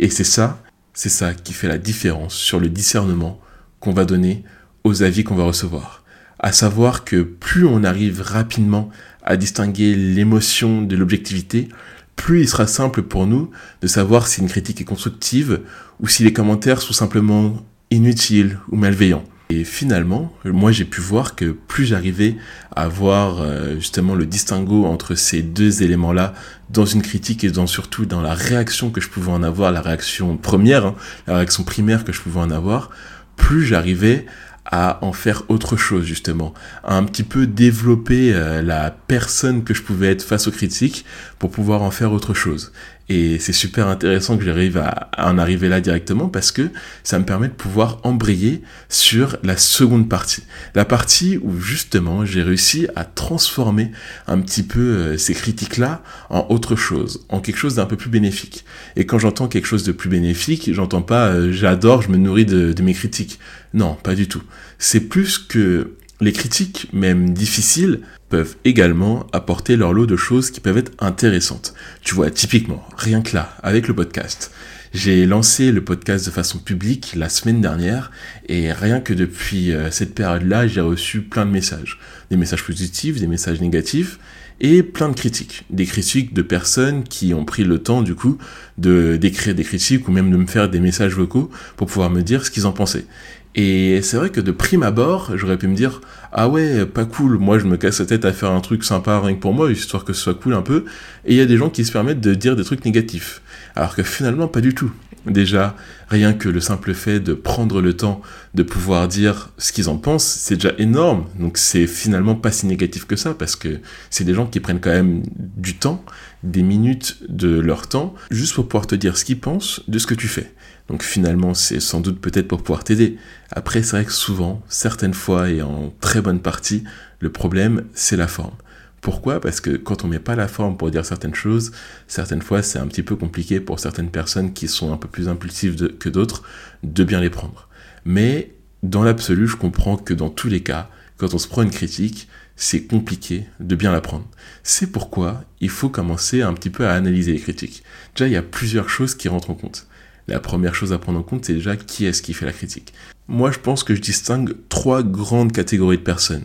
Et 0.00 0.10
c'est 0.10 0.24
ça, 0.24 0.60
c'est 0.92 1.08
ça 1.08 1.34
qui 1.34 1.52
fait 1.52 1.68
la 1.68 1.78
différence 1.78 2.34
sur 2.34 2.58
le 2.58 2.68
discernement 2.68 3.40
qu'on 3.78 3.92
va 3.92 4.04
donner 4.04 4.42
aux 4.82 5.04
avis 5.04 5.22
qu'on 5.22 5.36
va 5.36 5.44
recevoir. 5.44 6.02
À 6.40 6.52
savoir 6.52 7.04
que 7.04 7.22
plus 7.22 7.64
on 7.64 7.84
arrive 7.84 8.22
rapidement 8.22 8.90
à 9.22 9.36
distinguer 9.36 9.94
l'émotion 9.94 10.82
de 10.82 10.96
l'objectivité, 10.96 11.68
plus 12.16 12.40
il 12.40 12.48
sera 12.48 12.66
simple 12.66 13.02
pour 13.02 13.26
nous 13.26 13.50
de 13.82 13.86
savoir 13.86 14.26
si 14.26 14.40
une 14.40 14.48
critique 14.48 14.80
est 14.80 14.84
constructive 14.84 15.60
ou 16.00 16.08
si 16.08 16.24
les 16.24 16.32
commentaires 16.32 16.82
sont 16.82 16.92
simplement 16.92 17.54
inutiles 17.90 18.58
ou 18.68 18.76
malveillants. 18.76 19.24
Et 19.50 19.64
finalement, 19.64 20.32
moi 20.44 20.70
j'ai 20.70 20.84
pu 20.84 21.00
voir 21.00 21.34
que 21.34 21.46
plus 21.46 21.84
j'arrivais 21.84 22.36
à 22.74 22.86
voir 22.86 23.40
euh, 23.40 23.74
justement 23.74 24.14
le 24.14 24.24
distinguo 24.24 24.84
entre 24.86 25.16
ces 25.16 25.42
deux 25.42 25.82
éléments-là 25.82 26.34
dans 26.70 26.86
une 26.86 27.02
critique 27.02 27.42
et 27.42 27.50
dans, 27.50 27.66
surtout 27.66 28.06
dans 28.06 28.20
la 28.20 28.32
réaction 28.32 28.90
que 28.90 29.00
je 29.00 29.08
pouvais 29.08 29.32
en 29.32 29.42
avoir, 29.42 29.72
la 29.72 29.80
réaction 29.80 30.36
première, 30.36 30.86
hein, 30.86 30.94
la 31.26 31.34
réaction 31.34 31.64
primaire 31.64 32.04
que 32.04 32.12
je 32.12 32.20
pouvais 32.20 32.38
en 32.38 32.52
avoir, 32.52 32.90
plus 33.34 33.64
j'arrivais 33.64 34.24
à 34.66 35.04
en 35.04 35.12
faire 35.12 35.42
autre 35.48 35.76
chose 35.76 36.04
justement, 36.04 36.54
à 36.84 36.96
un 36.96 37.02
petit 37.02 37.24
peu 37.24 37.48
développer 37.48 38.32
euh, 38.32 38.62
la 38.62 38.92
personne 38.92 39.64
que 39.64 39.74
je 39.74 39.82
pouvais 39.82 40.12
être 40.12 40.22
face 40.22 40.46
aux 40.46 40.52
critiques 40.52 41.04
pour 41.40 41.50
pouvoir 41.50 41.82
en 41.82 41.90
faire 41.90 42.12
autre 42.12 42.34
chose. 42.34 42.70
Et 43.12 43.40
c'est 43.40 43.52
super 43.52 43.88
intéressant 43.88 44.38
que 44.38 44.44
j'arrive 44.44 44.78
à, 44.78 45.10
en 45.18 45.36
arriver 45.36 45.68
là 45.68 45.80
directement 45.80 46.28
parce 46.28 46.52
que 46.52 46.68
ça 47.02 47.18
me 47.18 47.24
permet 47.24 47.48
de 47.48 47.52
pouvoir 47.52 47.98
embrayer 48.04 48.62
sur 48.88 49.36
la 49.42 49.56
seconde 49.56 50.08
partie. 50.08 50.44
La 50.76 50.84
partie 50.84 51.36
où 51.42 51.58
justement 51.58 52.24
j'ai 52.24 52.40
réussi 52.40 52.86
à 52.94 53.04
transformer 53.04 53.90
un 54.28 54.40
petit 54.40 54.62
peu 54.62 54.78
euh, 54.78 55.18
ces 55.18 55.34
critiques-là 55.34 56.04
en 56.28 56.46
autre 56.50 56.76
chose, 56.76 57.26
en 57.30 57.40
quelque 57.40 57.56
chose 57.56 57.74
d'un 57.74 57.86
peu 57.86 57.96
plus 57.96 58.10
bénéfique. 58.10 58.64
Et 58.94 59.06
quand 59.06 59.18
j'entends 59.18 59.48
quelque 59.48 59.66
chose 59.66 59.82
de 59.82 59.90
plus 59.90 60.08
bénéfique, 60.08 60.72
j'entends 60.72 61.02
pas 61.02 61.30
euh, 61.30 61.50
j'adore, 61.50 62.02
je 62.02 62.10
me 62.10 62.16
nourris 62.16 62.46
de, 62.46 62.72
de 62.72 62.82
mes 62.82 62.94
critiques. 62.94 63.40
Non, 63.74 63.94
pas 63.94 64.14
du 64.14 64.28
tout. 64.28 64.42
C'est 64.78 65.00
plus 65.00 65.36
que 65.36 65.96
les 66.20 66.32
critiques, 66.32 66.88
même 66.92 67.32
difficiles, 67.32 68.00
peuvent 68.28 68.56
également 68.64 69.26
apporter 69.32 69.76
leur 69.76 69.92
lot 69.92 70.06
de 70.06 70.16
choses 70.16 70.50
qui 70.50 70.60
peuvent 70.60 70.78
être 70.78 70.92
intéressantes. 70.98 71.74
Tu 72.02 72.14
vois, 72.14 72.30
typiquement, 72.30 72.86
rien 72.96 73.22
que 73.22 73.34
là, 73.34 73.56
avec 73.62 73.88
le 73.88 73.94
podcast, 73.94 74.52
j'ai 74.92 75.24
lancé 75.24 75.70
le 75.70 75.84
podcast 75.84 76.26
de 76.26 76.30
façon 76.30 76.58
publique 76.58 77.12
la 77.14 77.28
semaine 77.28 77.60
dernière 77.60 78.10
et 78.48 78.72
rien 78.72 79.00
que 79.00 79.14
depuis 79.14 79.72
euh, 79.72 79.90
cette 79.90 80.14
période-là, 80.14 80.66
j'ai 80.66 80.80
reçu 80.80 81.22
plein 81.22 81.46
de 81.46 81.50
messages. 81.52 81.98
Des 82.30 82.36
messages 82.36 82.64
positifs, 82.64 83.20
des 83.20 83.28
messages 83.28 83.60
négatifs 83.60 84.18
et 84.60 84.82
plein 84.82 85.08
de 85.08 85.14
critiques. 85.14 85.64
Des 85.70 85.86
critiques 85.86 86.34
de 86.34 86.42
personnes 86.42 87.04
qui 87.04 87.34
ont 87.34 87.44
pris 87.44 87.64
le 87.64 87.78
temps 87.78 88.02
du 88.02 88.14
coup 88.14 88.38
de 88.78 89.16
d'écrire 89.16 89.54
des 89.54 89.64
critiques 89.64 90.08
ou 90.08 90.12
même 90.12 90.30
de 90.30 90.36
me 90.36 90.46
faire 90.46 90.68
des 90.68 90.80
messages 90.80 91.14
vocaux 91.14 91.50
pour 91.76 91.86
pouvoir 91.86 92.10
me 92.10 92.22
dire 92.22 92.44
ce 92.44 92.50
qu'ils 92.50 92.66
en 92.66 92.72
pensaient. 92.72 93.06
Et 93.56 94.00
c'est 94.02 94.16
vrai 94.16 94.30
que 94.30 94.40
de 94.40 94.52
prime 94.52 94.84
abord, 94.84 95.32
j'aurais 95.36 95.56
pu 95.56 95.66
me 95.66 95.74
dire 95.74 96.00
ah 96.32 96.48
ouais, 96.48 96.86
pas 96.86 97.04
cool, 97.04 97.38
moi 97.38 97.58
je 97.58 97.64
me 97.64 97.76
casse 97.76 97.98
la 97.98 98.06
tête 98.06 98.24
à 98.24 98.32
faire 98.32 98.52
un 98.52 98.60
truc 98.60 98.84
sympa 98.84 99.18
rien 99.18 99.34
que 99.34 99.40
pour 99.40 99.52
moi, 99.52 99.70
histoire 99.72 100.04
que 100.04 100.12
ce 100.12 100.22
soit 100.22 100.34
cool 100.34 100.54
un 100.54 100.62
peu. 100.62 100.84
Et 101.24 101.32
il 101.32 101.36
y 101.36 101.40
a 101.40 101.46
des 101.46 101.56
gens 101.56 101.70
qui 101.70 101.84
se 101.84 101.90
permettent 101.90 102.20
de 102.20 102.34
dire 102.34 102.54
des 102.54 102.64
trucs 102.64 102.84
négatifs. 102.84 103.42
Alors 103.74 103.96
que 103.96 104.02
finalement, 104.04 104.46
pas 104.46 104.60
du 104.60 104.74
tout. 104.74 104.92
Déjà, 105.26 105.76
rien 106.08 106.32
que 106.32 106.48
le 106.48 106.60
simple 106.60 106.94
fait 106.94 107.20
de 107.20 107.34
prendre 107.34 107.82
le 107.82 107.94
temps 107.94 108.22
de 108.54 108.62
pouvoir 108.62 109.06
dire 109.06 109.50
ce 109.58 109.72
qu'ils 109.72 109.90
en 109.90 109.98
pensent, 109.98 110.24
c'est 110.24 110.54
déjà 110.54 110.72
énorme. 110.78 111.26
Donc 111.38 111.58
c'est 111.58 111.86
finalement 111.86 112.34
pas 112.34 112.50
si 112.50 112.66
négatif 112.66 113.06
que 113.06 113.16
ça, 113.16 113.34
parce 113.34 113.54
que 113.54 113.80
c'est 114.08 114.24
des 114.24 114.32
gens 114.32 114.46
qui 114.46 114.60
prennent 114.60 114.80
quand 114.80 114.90
même 114.90 115.22
du 115.36 115.76
temps, 115.76 116.02
des 116.42 116.62
minutes 116.62 117.18
de 117.28 117.60
leur 117.60 117.86
temps, 117.86 118.14
juste 118.30 118.54
pour 118.54 118.66
pouvoir 118.66 118.86
te 118.86 118.94
dire 118.94 119.18
ce 119.18 119.24
qu'ils 119.24 119.40
pensent 119.40 119.82
de 119.88 119.98
ce 119.98 120.06
que 120.06 120.14
tu 120.14 120.26
fais. 120.26 120.52
Donc 120.88 121.02
finalement, 121.02 121.54
c'est 121.54 121.80
sans 121.80 122.00
doute 122.00 122.20
peut-être 122.20 122.48
pour 122.48 122.62
pouvoir 122.62 122.82
t'aider. 122.82 123.18
Après, 123.52 123.82
c'est 123.82 123.96
vrai 123.96 124.04
que 124.06 124.12
souvent, 124.12 124.62
certaines 124.68 125.14
fois 125.14 125.50
et 125.50 125.60
en 125.62 125.92
très 126.00 126.22
bonne 126.22 126.40
partie, 126.40 126.82
le 127.20 127.30
problème, 127.30 127.84
c'est 127.92 128.16
la 128.16 128.26
forme. 128.26 128.54
Pourquoi? 129.00 129.40
Parce 129.40 129.60
que 129.60 129.70
quand 129.76 130.04
on 130.04 130.08
met 130.08 130.18
pas 130.18 130.36
la 130.36 130.48
forme 130.48 130.76
pour 130.76 130.90
dire 130.90 131.06
certaines 131.06 131.34
choses, 131.34 131.72
certaines 132.06 132.42
fois, 132.42 132.62
c'est 132.62 132.78
un 132.78 132.86
petit 132.86 133.02
peu 133.02 133.16
compliqué 133.16 133.60
pour 133.60 133.80
certaines 133.80 134.10
personnes 134.10 134.52
qui 134.52 134.68
sont 134.68 134.92
un 134.92 134.96
peu 134.96 135.08
plus 135.08 135.28
impulsives 135.28 135.96
que 135.98 136.08
d'autres 136.08 136.42
de 136.82 137.04
bien 137.04 137.20
les 137.20 137.30
prendre. 137.30 137.68
Mais 138.04 138.54
dans 138.82 139.02
l'absolu, 139.02 139.48
je 139.48 139.56
comprends 139.56 139.96
que 139.96 140.14
dans 140.14 140.28
tous 140.28 140.48
les 140.48 140.62
cas, 140.62 140.90
quand 141.16 141.34
on 141.34 141.38
se 141.38 141.48
prend 141.48 141.62
une 141.62 141.70
critique, 141.70 142.28
c'est 142.56 142.84
compliqué 142.84 143.46
de 143.58 143.74
bien 143.74 143.92
la 143.92 144.02
prendre. 144.02 144.26
C'est 144.62 144.88
pourquoi 144.88 145.44
il 145.60 145.70
faut 145.70 145.88
commencer 145.88 146.42
un 146.42 146.52
petit 146.52 146.70
peu 146.70 146.86
à 146.86 146.92
analyser 146.92 147.32
les 147.32 147.40
critiques. 147.40 147.82
Déjà, 148.14 148.28
il 148.28 148.32
y 148.32 148.36
a 148.36 148.42
plusieurs 148.42 148.90
choses 148.90 149.14
qui 149.14 149.28
rentrent 149.28 149.50
en 149.50 149.54
compte 149.54 149.86
la 150.30 150.40
première 150.40 150.74
chose 150.74 150.92
à 150.92 150.98
prendre 150.98 151.18
en 151.18 151.22
compte, 151.22 151.44
c'est 151.44 151.54
déjà 151.54 151.76
qui 151.76 152.06
est-ce 152.06 152.22
qui 152.22 152.32
fait 152.32 152.46
la 152.46 152.52
critique. 152.52 152.94
Moi, 153.28 153.50
je 153.50 153.58
pense 153.58 153.84
que 153.84 153.94
je 153.94 154.00
distingue 154.00 154.54
trois 154.68 155.02
grandes 155.02 155.52
catégories 155.52 155.98
de 155.98 156.02
personnes. 156.02 156.44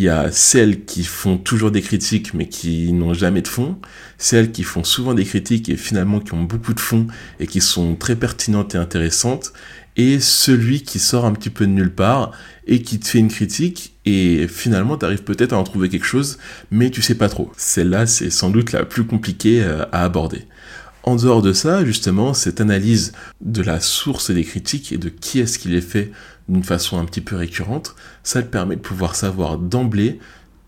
Il 0.00 0.04
y 0.04 0.08
a 0.08 0.32
celles 0.32 0.86
qui 0.86 1.04
font 1.04 1.36
toujours 1.36 1.70
des 1.70 1.82
critiques 1.82 2.32
mais 2.32 2.48
qui 2.48 2.90
n'ont 2.94 3.12
jamais 3.12 3.42
de 3.42 3.48
fond, 3.48 3.76
celles 4.16 4.50
qui 4.50 4.62
font 4.62 4.82
souvent 4.82 5.12
des 5.12 5.26
critiques 5.26 5.68
et 5.68 5.76
finalement 5.76 6.20
qui 6.20 6.32
ont 6.32 6.42
beaucoup 6.42 6.72
de 6.72 6.80
fond 6.80 7.06
et 7.38 7.46
qui 7.46 7.60
sont 7.60 7.96
très 7.96 8.16
pertinentes 8.16 8.74
et 8.74 8.78
intéressantes, 8.78 9.52
et 9.96 10.18
celui 10.18 10.84
qui 10.84 10.98
sort 10.98 11.26
un 11.26 11.32
petit 11.32 11.50
peu 11.50 11.66
de 11.66 11.72
nulle 11.72 11.94
part 11.94 12.32
et 12.66 12.80
qui 12.80 12.98
te 12.98 13.08
fait 13.08 13.18
une 13.18 13.28
critique 13.28 13.94
et 14.06 14.48
finalement 14.48 14.96
tu 14.96 15.04
arrives 15.04 15.22
peut-être 15.22 15.52
à 15.52 15.58
en 15.58 15.64
trouver 15.64 15.90
quelque 15.90 16.06
chose 16.06 16.38
mais 16.70 16.88
tu 16.88 17.02
sais 17.02 17.14
pas 17.14 17.28
trop. 17.28 17.52
Celle-là 17.58 18.06
c'est 18.06 18.30
sans 18.30 18.48
doute 18.48 18.72
la 18.72 18.86
plus 18.86 19.04
compliquée 19.04 19.62
euh, 19.62 19.84
à 19.92 20.04
aborder. 20.04 20.46
En 21.02 21.16
dehors 21.16 21.40
de 21.40 21.54
ça, 21.54 21.82
justement, 21.84 22.34
cette 22.34 22.60
analyse 22.60 23.12
de 23.40 23.62
la 23.62 23.80
source 23.80 24.30
des 24.30 24.44
critiques 24.44 24.92
et 24.92 24.98
de 24.98 25.08
qui 25.08 25.40
est-ce 25.40 25.58
qui 25.58 25.68
les 25.68 25.80
fait 25.80 26.12
d'une 26.50 26.64
façon 26.64 26.98
un 26.98 27.04
petit 27.04 27.20
peu 27.20 27.36
récurrente, 27.36 27.94
ça 28.22 28.42
te 28.42 28.48
permet 28.48 28.76
de 28.76 28.80
pouvoir 28.80 29.14
savoir 29.14 29.56
d'emblée 29.56 30.18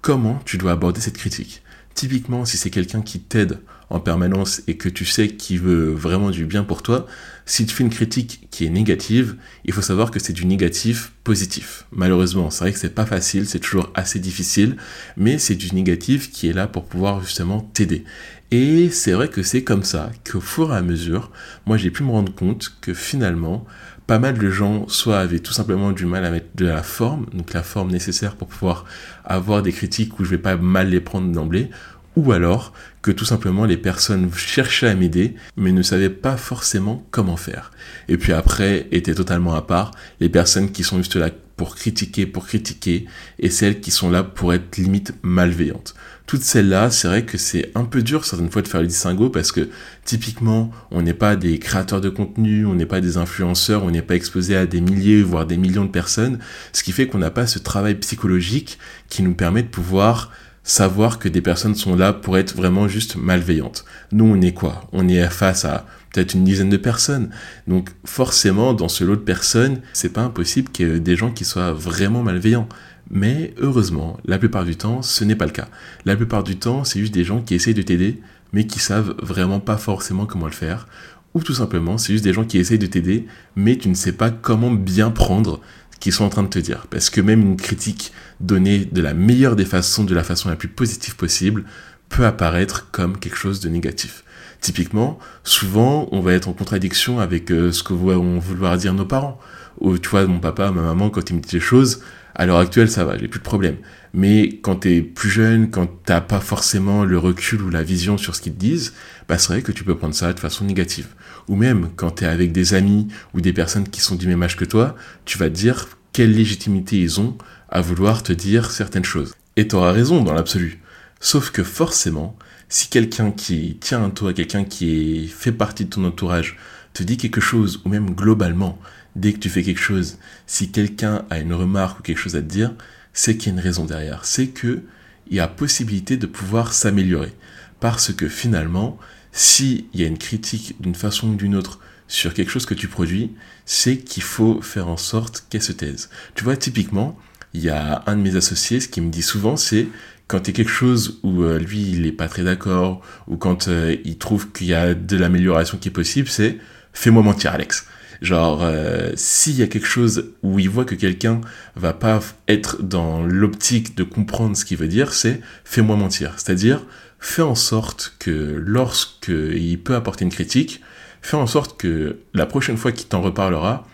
comment 0.01 0.41
tu 0.45 0.57
dois 0.57 0.73
aborder 0.73 1.01
cette 1.01 1.19
critique. 1.19 1.63
Typiquement, 1.95 2.45
si 2.45 2.57
c'est 2.57 2.71
quelqu'un 2.71 3.03
qui 3.03 3.21
t'aide 3.21 3.59
en 3.91 4.01
permanence 4.01 4.63
et 4.67 4.79
que 4.79 4.89
tu 4.89 5.05
sais 5.05 5.29
qu'il 5.29 5.61
veut 5.61 5.93
vraiment 5.93 6.31
du 6.31 6.47
bien 6.47 6.65
pour 6.65 6.83
toi, 6.83 7.07
si 7.45 7.67
tu 7.67 7.75
fais 7.75 7.85
une 7.85 7.91
critique 7.91 8.49
qui 8.51 8.65
est 8.65 8.71
négative, 8.71 9.37
il 9.67 9.75
faut 9.75 9.83
savoir 9.83 10.11
que 10.11 10.19
c'est 10.19 10.33
du 10.33 10.47
négatif 10.47 11.13
positif. 11.25 11.85
Malheureusement, 11.93 12.49
c'est 12.49 12.65
vrai 12.65 12.73
que 12.73 12.79
c'est 12.79 12.95
pas 12.95 13.05
facile, 13.05 13.47
c'est 13.47 13.59
toujours 13.59 13.91
assez 13.95 14.19
difficile, 14.19 14.77
mais 15.19 15.37
c'est 15.39 15.55
du 15.55 15.75
négatif 15.75 16.31
qui 16.31 16.49
est 16.49 16.55
là 16.55 16.67
pour 16.67 16.87
pouvoir 16.87 17.23
justement 17.23 17.61
t'aider. 17.75 18.05
Et 18.51 18.89
c'est 18.91 19.13
vrai 19.13 19.29
que 19.29 19.43
c'est 19.43 19.63
comme 19.63 19.83
ça 19.83 20.11
qu'au 20.31 20.41
fur 20.41 20.73
et 20.73 20.77
à 20.77 20.83
mesure, 20.83 21.31
moi 21.67 21.77
j'ai 21.77 21.91
pu 21.91 22.03
me 22.03 22.11
rendre 22.11 22.35
compte 22.35 22.75
que 22.81 22.95
finalement, 22.95 23.67
pas 24.07 24.19
mal 24.19 24.39
de 24.39 24.51
gens 24.51 24.89
soit 24.89 25.19
avaient 25.19 25.39
tout 25.39 25.53
simplement 25.53 25.93
du 25.93 26.07
mal 26.07 26.25
à 26.25 26.31
mettre 26.31 26.55
de 26.55 26.67
la 26.67 26.83
forme, 26.83 27.27
donc 27.33 27.53
la 27.53 27.63
forme 27.63 27.91
nécessaire 27.91 28.37
pour 28.37 28.49
pouvoir 28.49 28.85
avoir 29.25 29.63
des 29.63 29.73
critiques 29.73 30.19
où 30.19 30.25
je 30.25 30.31
vais 30.31 30.39
pas 30.39 30.57
mal 30.57 30.91
les 30.91 31.01
prendre 31.01 31.31
d'emblée, 31.31 31.71
ou 32.17 32.33
alors 32.33 32.73
que 33.01 33.11
tout 33.11 33.25
simplement 33.25 33.65
les 33.65 33.77
personnes 33.77 34.31
cherchaient 34.35 34.89
à 34.89 34.95
m'aider 34.95 35.35
mais 35.57 35.73
ne 35.73 35.83
savaient 35.83 36.11
pas 36.11 36.37
forcément 36.37 37.07
comment 37.11 37.37
faire. 37.37 37.71
Et 38.09 38.17
puis 38.17 38.33
après 38.33 38.87
étaient 38.91 39.15
totalement 39.15 39.55
à 39.55 39.63
part 39.63 39.93
les 40.21 40.29
personnes 40.29 40.73
qui 40.73 40.85
sont 40.85 40.99
juste 40.99 41.17
là 41.17 41.31
pour 41.57 41.77
critiquer, 41.77 42.27
pour 42.27 42.47
critiquer, 42.47 43.07
et 43.39 43.51
celles 43.51 43.81
qui 43.81 43.91
sont 43.91 44.11
là 44.11 44.25
pour 44.25 44.53
être 44.53 44.77
limite 44.79 45.15
malveillantes. 45.23 45.95
Toutes 46.33 46.45
celles-là, 46.45 46.91
c'est 46.91 47.09
vrai 47.09 47.27
que 47.27 47.37
c'est 47.37 47.71
un 47.75 47.85
peu 47.85 48.01
dur 48.01 48.25
certaines 48.25 48.51
fois 48.51 48.63
de 48.63 48.69
faire 48.69 48.81
le 48.81 48.87
distinguo 48.87 49.29
parce 49.29 49.53
que 49.53 49.69
typiquement, 50.07 50.71
on 50.91 51.03
n'est 51.03 51.13
pas 51.13 51.37
des 51.37 51.59
créateurs 51.59 52.01
de 52.01 52.09
contenu, 52.09 52.65
on 52.65 52.75
n'est 52.75 52.87
pas 52.87 53.03
des 53.03 53.19
influenceurs, 53.19 53.85
on 53.85 53.91
n'est 53.91 54.01
pas 54.01 54.15
exposé 54.15 54.57
à 54.57 54.65
des 54.65 54.81
milliers, 54.81 55.23
voire 55.23 55.45
des 55.45 55.59
millions 55.59 55.85
de 55.85 55.91
personnes, 55.91 56.39
ce 56.73 56.85
qui 56.85 56.93
fait 56.93 57.07
qu'on 57.07 57.19
n'a 57.19 57.31
pas 57.31 57.47
ce 57.47 57.59
travail 57.59 57.97
psychologique 57.97 58.79
qui 59.11 59.23
nous 59.23 59.35
permet 59.35 59.63
de 59.63 59.69
pouvoir 59.69 60.31
savoir 60.65 61.19
que 61.19 61.29
des 61.29 61.43
personnes 61.43 61.75
sont 61.75 61.97
là 61.97 62.15
pour 62.15 62.39
être 62.39 62.57
vraiment 62.57 62.89
juste 62.89 63.17
malveillantes. 63.17 63.85
Nous, 64.11 64.25
on 64.25 64.41
est 64.41 64.55
quoi? 64.55 64.89
On 64.93 65.09
est 65.09 65.29
face 65.29 65.67
à 65.67 65.87
peut-être 66.15 66.33
une 66.35 66.45
dizaine 66.45 66.71
de 66.71 66.79
personnes. 66.79 67.29
Donc 67.67 67.91
forcément, 68.07 68.73
dans 68.73 68.89
ce 68.89 69.05
lot 69.05 69.17
de 69.17 69.21
personnes, 69.21 69.81
c'est 69.93 70.13
pas 70.13 70.23
impossible 70.23 70.71
qu'il 70.71 70.89
y 70.89 70.91
ait 70.93 71.01
des 71.01 71.17
gens 71.17 71.31
qui 71.31 71.45
soient 71.45 71.73
vraiment 71.73 72.23
malveillants. 72.23 72.69
Mais 73.13 73.53
heureusement, 73.61 74.17
la 74.25 74.39
plupart 74.39 74.65
du 74.65 74.77
temps, 74.77 75.03
ce 75.03 75.23
n'est 75.23 75.37
pas 75.37 75.45
le 75.45 75.53
cas. 75.53 75.69
La 76.07 76.17
plupart 76.17 76.43
du 76.43 76.57
temps, 76.57 76.83
c'est 76.83 76.99
juste 76.99 77.13
des 77.13 77.25
gens 77.25 77.43
qui 77.43 77.55
essayent 77.55 77.75
de 77.75 77.83
t'aider, 77.83 78.21
mais 78.55 78.67
qui 78.67 78.79
savent 78.79 79.15
vraiment 79.23 79.61
pas 79.61 79.77
forcément 79.77 80.25
comment 80.25 80.47
le 80.47 80.53
faire. 80.53 80.89
Ou 81.35 81.43
tout 81.43 81.55
simplement, 81.55 81.99
c'est 81.99 82.15
juste 82.15 82.25
des 82.25 82.33
gens 82.33 82.45
qui 82.45 82.59
essayent 82.59 82.79
de 82.79 82.87
t'aider, 82.87 83.27
mais 83.55 83.77
tu 83.77 83.91
ne 83.91 83.95
sais 83.95 84.13
pas 84.13 84.31
comment 84.31 84.71
bien 84.71 85.11
prendre 85.11 85.61
ce 85.93 85.99
qu'ils 85.99 86.13
sont 86.13 86.25
en 86.25 86.31
train 86.31 86.43
de 86.43 86.49
te 86.49 86.59
dire. 86.59 86.87
Parce 86.89 87.11
que 87.11 87.21
même 87.21 87.43
une 87.43 87.57
critique 87.57 88.13
donnée 88.41 88.87
de 88.87 89.03
la 89.03 89.13
meilleure 89.13 89.57
des 89.57 89.67
façons, 89.67 90.05
de 90.05 90.15
la 90.15 90.25
façon 90.25 90.49
la 90.49 90.57
plus 90.57 90.69
positive 90.69 91.17
possible, 91.17 91.65
peut 92.09 92.25
apparaître 92.25 92.91
comme 92.93 93.19
quelque 93.19 93.37
chose 93.37 93.61
de 93.61 93.69
négatif. 93.69 94.25
Typiquement, 94.63 95.19
souvent, 95.45 96.09
on 96.13 96.21
va 96.21 96.33
être 96.33 96.49
en 96.49 96.53
contradiction 96.53 97.21
avec 97.21 97.51
euh, 97.51 97.73
ce 97.73 97.83
que 97.83 97.93
vont 97.93 98.39
vouloir 98.39 98.77
dire 98.79 98.95
nos 98.95 99.05
parents. 99.05 99.39
Ou 99.81 99.99
tu 99.99 100.09
vois, 100.09 100.27
mon 100.27 100.39
papa, 100.39 100.71
ma 100.71 100.83
maman, 100.83 101.11
quand 101.11 101.29
ils 101.29 101.37
me 101.37 101.41
disent 101.41 101.53
des 101.53 101.61
choses, 101.61 102.01
à 102.35 102.47
l'heure 102.47 102.59
actuelle, 102.59 102.91
ça 102.91 103.05
va, 103.05 103.19
j'ai 103.19 103.29
plus 103.29 103.41
de 103.41 103.45
problème. 103.45 103.77
Mais 104.15 104.59
quand 104.63 104.77
t'es 104.77 105.01
plus 105.03 105.31
jeune, 105.31 105.71
quand 105.71 105.89
t'as 106.05 106.21
pas 106.21 106.41
forcément 106.41 107.05
le 107.05 107.19
recul 107.19 107.63
ou 107.63 107.71
la 107.71 107.83
vision 107.83 108.19
sur 108.19 108.35
ce 108.35 108.43
qu'ils 108.43 108.55
te 108.55 108.59
disent, 108.59 108.95
bah 109.29 109.39
c'est 109.39 109.53
vrai 109.53 109.63
que 109.63 109.73
tu 109.73 109.85
peux 109.85 109.97
prendre 109.97 110.15
ça 110.15 110.33
de 110.33 110.41
façon 110.41 110.65
négative. 110.65 111.09
Ou 111.49 111.57
même 111.57 111.91
quand 111.97 112.11
t'es 112.11 112.27
avec 112.27 112.53
des 112.53 112.75
amis 112.75 113.09
ou 113.35 113.41
des 113.41 113.53
personnes 113.53 113.89
qui 113.89 114.01
sont 114.01 114.15
du 114.15 114.27
même 114.27 114.43
âge 114.43 114.57
que 114.57 114.65
toi, 114.65 114.97
tu 115.25 115.39
vas 115.39 115.49
te 115.49 115.55
dire 115.55 115.89
quelle 116.13 116.33
légitimité 116.33 116.99
ils 116.99 117.21
ont 117.21 117.37
à 117.69 117.81
vouloir 117.81 118.23
te 118.23 118.33
dire 118.33 118.71
certaines 118.71 119.05
choses. 119.05 119.35
Et 119.57 119.69
t'auras 119.69 119.93
raison 119.93 120.23
dans 120.23 120.35
l'absolu. 120.35 120.81
Sauf 121.21 121.51
que 121.51 121.63
forcément, 121.63 122.37
si 122.69 122.89
quelqu'un 122.89 123.31
qui 123.31 123.77
tient 123.81 124.05
à 124.05 124.11
toi, 124.11 124.33
quelqu'un 124.33 124.65
qui 124.65 125.29
fait 125.29 125.53
partie 125.53 125.85
de 125.85 125.91
ton 125.91 126.05
entourage, 126.05 126.59
te 126.93 127.03
dit 127.03 127.17
quelque 127.17 127.41
chose, 127.41 127.81
ou 127.85 127.89
même 127.89 128.11
globalement, 128.11 128.79
dès 129.17 129.33
que 129.33 129.39
tu 129.39 129.49
fais 129.49 129.63
quelque 129.63 129.81
chose, 129.81 130.19
si 130.47 130.71
quelqu'un 130.71 131.25
a 131.31 131.39
une 131.39 131.55
remarque 131.55 132.01
ou 132.01 132.03
quelque 132.03 132.19
chose 132.19 132.37
à 132.37 132.43
te 132.43 132.47
dire, 132.47 132.75
c'est 133.13 133.37
qu'il 133.37 133.53
y 133.53 133.57
a 133.57 133.59
une 133.59 133.65
raison 133.65 133.85
derrière. 133.85 134.25
C'est 134.25 134.49
que 134.49 134.83
il 135.29 135.37
y 135.37 135.41
a 135.41 135.49
possibilité 135.49 136.17
de 136.17 136.27
pouvoir 136.27 136.73
s'améliorer. 136.73 137.33
Parce 137.81 138.13
que 138.13 138.29
finalement, 138.29 138.99
s'il 139.33 139.85
y 139.95 140.05
a 140.05 140.07
une 140.07 140.19
critique 140.19 140.77
d'une 140.81 140.95
façon 140.95 141.31
ou 141.31 141.35
d'une 141.37 141.55
autre 141.55 141.81
sur 142.09 142.35
quelque 142.35 142.51
chose 142.51 142.67
que 142.67 142.75
tu 142.75 142.89
produis, 142.89 143.33
c'est 143.65 143.99
qu'il 143.99 144.23
faut 144.23 144.61
faire 144.61 144.89
en 144.89 144.97
sorte 144.97 145.47
qu'elle 145.49 145.63
se 145.63 145.73
taise. 145.73 146.11
Tu 146.35 146.45
vois, 146.45 146.57
typiquement, 146.57 147.19
il 147.55 147.63
y 147.63 147.71
a 147.71 148.03
un 148.07 148.17
de 148.17 148.21
mes 148.21 148.37
associés, 148.37 148.81
ce 148.81 148.89
qui 148.89 149.01
me 149.01 149.11
dit 149.11 149.23
souvent, 149.23 149.57
c'est 149.57 149.89
quand 150.27 150.47
il 150.47 150.47
y 150.49 150.51
a 150.51 150.57
quelque 150.57 150.71
chose 150.71 151.19
où 151.23 151.43
euh, 151.43 151.59
lui, 151.59 151.81
il 151.91 152.03
n'est 152.03 152.13
pas 152.13 152.29
très 152.29 152.43
d'accord, 152.43 153.03
ou 153.27 153.37
quand 153.37 153.69
euh, 153.69 153.97
il 154.05 154.19
trouve 154.19 154.51
qu'il 154.53 154.67
y 154.67 154.75
a 154.75 154.95
de 154.95 155.17
l'amélioration 155.17 155.79
qui 155.79 155.89
est 155.89 155.93
possible, 155.93 156.29
c'est 156.29 156.59
fais-moi 156.93 157.23
mentir, 157.23 157.53
Alex. 157.53 157.87
Genre, 158.23 158.61
euh, 158.63 159.11
s'il 159.17 159.57
y 159.57 159.63
a 159.63 159.67
quelque 159.67 159.87
chose 159.87 160.31
où 160.45 160.61
il 160.61 160.71
voit 160.71 160.85
que 160.85 160.95
quelqu'un 160.95 161.41
va 161.75 161.93
pas 161.93 162.21
être 162.47 162.81
dans 162.81 163.21
l'optique 163.21 163.97
de 163.97 164.05
comprendre 164.05 164.57
ce 164.57 164.65
qu'il 164.65 164.79
veut 164.79 164.87
dire, 164.87 165.13
c'est 165.13 165.41
fais-moi 165.65 165.97
mentir. 165.97 166.35
C'est-à-dire, 166.37 166.87
fais 167.19 167.43
en 167.43 167.57
sorte 167.57 168.15
que 168.21 168.31
lorsqu'il 168.65 169.83
peut 169.83 169.97
apporter 169.97 170.25
une 170.25 170.31
critique, 170.31 170.83
fais 171.21 171.37
en 171.37 171.49
sorte 171.49 171.77
que 171.81 172.21
la 172.33 172.47
prochaine 172.47 172.77
fois 172.77 172.93
qu'il 172.93 173.09
t'en 173.09 173.23
reparlera, 173.23 173.89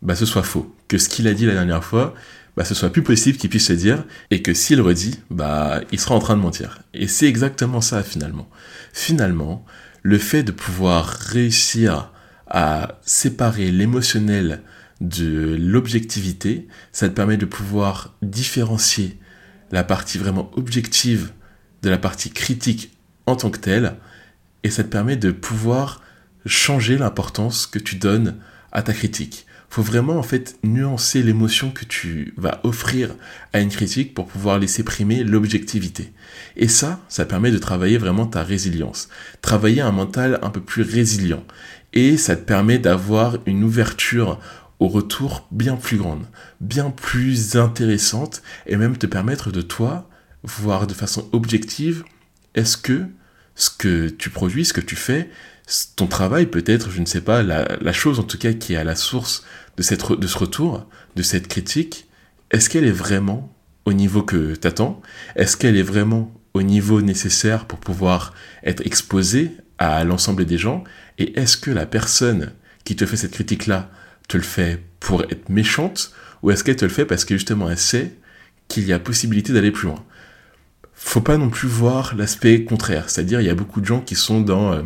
bah, 0.00 0.14
ce 0.14 0.26
soit 0.26 0.44
faux. 0.44 0.72
Que 0.86 0.96
ce 0.96 1.08
qu'il 1.08 1.26
a 1.26 1.34
dit 1.34 1.44
la 1.44 1.54
dernière 1.54 1.82
fois, 1.82 2.14
bah, 2.56 2.64
ce 2.64 2.74
soit 2.76 2.90
plus 2.90 3.02
possible 3.02 3.36
qu'il 3.36 3.50
puisse 3.50 3.66
se 3.66 3.72
dire, 3.72 4.04
et 4.30 4.42
que 4.42 4.54
s'il 4.54 4.80
redit, 4.80 5.18
bah, 5.28 5.80
il 5.90 5.98
sera 5.98 6.14
en 6.14 6.20
train 6.20 6.36
de 6.36 6.40
mentir. 6.40 6.82
Et 6.94 7.08
c'est 7.08 7.26
exactement 7.26 7.80
ça, 7.80 8.04
finalement. 8.04 8.48
Finalement, 8.92 9.64
le 10.04 10.18
fait 10.18 10.44
de 10.44 10.52
pouvoir 10.52 11.08
réussir 11.08 12.12
à 12.46 12.98
séparer 13.04 13.70
l'émotionnel 13.70 14.62
de 15.00 15.56
l'objectivité, 15.58 16.66
ça 16.92 17.08
te 17.08 17.14
permet 17.14 17.36
de 17.36 17.44
pouvoir 17.44 18.14
différencier 18.22 19.18
la 19.70 19.84
partie 19.84 20.18
vraiment 20.18 20.50
objective 20.54 21.32
de 21.82 21.90
la 21.90 21.98
partie 21.98 22.30
critique 22.30 22.96
en 23.26 23.36
tant 23.36 23.50
que 23.50 23.58
telle, 23.58 23.96
et 24.62 24.70
ça 24.70 24.84
te 24.84 24.88
permet 24.88 25.16
de 25.16 25.32
pouvoir 25.32 26.02
changer 26.46 26.96
l'importance 26.96 27.66
que 27.66 27.78
tu 27.78 27.96
donnes 27.96 28.36
à 28.72 28.82
ta 28.82 28.92
critique. 28.92 29.46
Faut 29.68 29.82
vraiment 29.82 30.16
en 30.16 30.22
fait 30.22 30.56
nuancer 30.62 31.22
l'émotion 31.22 31.70
que 31.70 31.84
tu 31.84 32.32
vas 32.36 32.60
offrir 32.62 33.14
à 33.52 33.60
une 33.60 33.68
critique 33.68 34.14
pour 34.14 34.26
pouvoir 34.26 34.58
laisser 34.58 34.84
primer 34.84 35.24
l'objectivité. 35.24 36.12
Et 36.56 36.68
ça, 36.68 37.00
ça 37.08 37.26
permet 37.26 37.50
de 37.50 37.58
travailler 37.58 37.98
vraiment 37.98 38.26
ta 38.26 38.42
résilience, 38.42 39.08
travailler 39.42 39.80
un 39.80 39.92
mental 39.92 40.38
un 40.42 40.50
peu 40.50 40.60
plus 40.60 40.82
résilient 40.82 41.44
et 41.96 42.18
ça 42.18 42.36
te 42.36 42.44
permet 42.44 42.78
d'avoir 42.78 43.38
une 43.46 43.64
ouverture 43.64 44.38
au 44.78 44.86
retour 44.86 45.48
bien 45.50 45.76
plus 45.76 45.96
grande, 45.96 46.26
bien 46.60 46.90
plus 46.90 47.56
intéressante 47.56 48.42
et 48.66 48.76
même 48.76 48.98
te 48.98 49.06
permettre 49.06 49.50
de 49.50 49.62
toi 49.62 50.08
voir 50.44 50.86
de 50.86 50.92
façon 50.92 51.26
objective 51.32 52.04
est-ce 52.54 52.76
que 52.76 53.06
ce 53.54 53.70
que 53.70 54.10
tu 54.10 54.28
produis, 54.28 54.66
ce 54.66 54.74
que 54.74 54.82
tu 54.82 54.94
fais, 54.94 55.30
ton 55.96 56.06
travail 56.06 56.46
peut-être, 56.46 56.90
je 56.90 57.00
ne 57.00 57.06
sais 57.06 57.22
pas, 57.22 57.42
la, 57.42 57.92
chose 57.94 58.20
en 58.20 58.22
tout 58.22 58.36
cas 58.36 58.52
qui 58.52 58.74
est 58.74 58.76
à 58.76 58.84
la 58.84 58.94
source 58.94 59.46
de, 59.78 60.14
de 60.16 60.26
ce 60.26 60.38
retour, 60.38 60.86
de 61.16 61.22
cette 61.22 61.48
critique, 61.48 62.08
est-ce 62.50 62.68
qu'elle 62.68 62.84
est 62.84 62.90
vraiment 62.90 63.50
au 63.86 63.94
niveau 63.94 64.22
que 64.22 64.54
tu 64.54 64.68
attends 64.68 65.00
Est-ce 65.34 65.56
qu'elle 65.56 65.78
est 65.78 65.82
vraiment 65.82 66.30
au 66.52 66.60
niveau 66.62 67.00
nécessaire 67.00 67.64
pour 67.64 67.78
pouvoir 67.78 68.34
être 68.62 68.84
exposée 68.84 69.52
à 69.78 70.04
l'ensemble 70.04 70.44
des 70.44 70.58
gens. 70.58 70.84
Et 71.18 71.38
est-ce 71.38 71.56
que 71.56 71.70
la 71.70 71.86
personne 71.86 72.52
qui 72.84 72.96
te 72.96 73.06
fait 73.06 73.16
cette 73.16 73.32
critique-là 73.32 73.90
te 74.28 74.36
le 74.36 74.42
fait 74.42 74.82
pour 75.00 75.22
être 75.24 75.48
méchante 75.48 76.12
ou 76.42 76.50
est-ce 76.50 76.64
qu'elle 76.64 76.76
te 76.76 76.84
le 76.84 76.90
fait 76.90 77.04
parce 77.04 77.24
que 77.24 77.34
justement 77.34 77.70
elle 77.70 77.78
sait 77.78 78.14
qu'il 78.68 78.86
y 78.86 78.92
a 78.92 78.98
possibilité 78.98 79.52
d'aller 79.52 79.70
plus 79.70 79.88
loin? 79.88 80.04
Faut 80.94 81.20
pas 81.20 81.36
non 81.36 81.50
plus 81.50 81.68
voir 81.68 82.14
l'aspect 82.16 82.64
contraire, 82.64 83.10
c'est-à-dire 83.10 83.40
il 83.40 83.46
y 83.46 83.50
a 83.50 83.54
beaucoup 83.54 83.80
de 83.80 83.86
gens 83.86 84.00
qui 84.00 84.14
sont 84.14 84.40
dans 84.40 84.72
euh, 84.72 84.82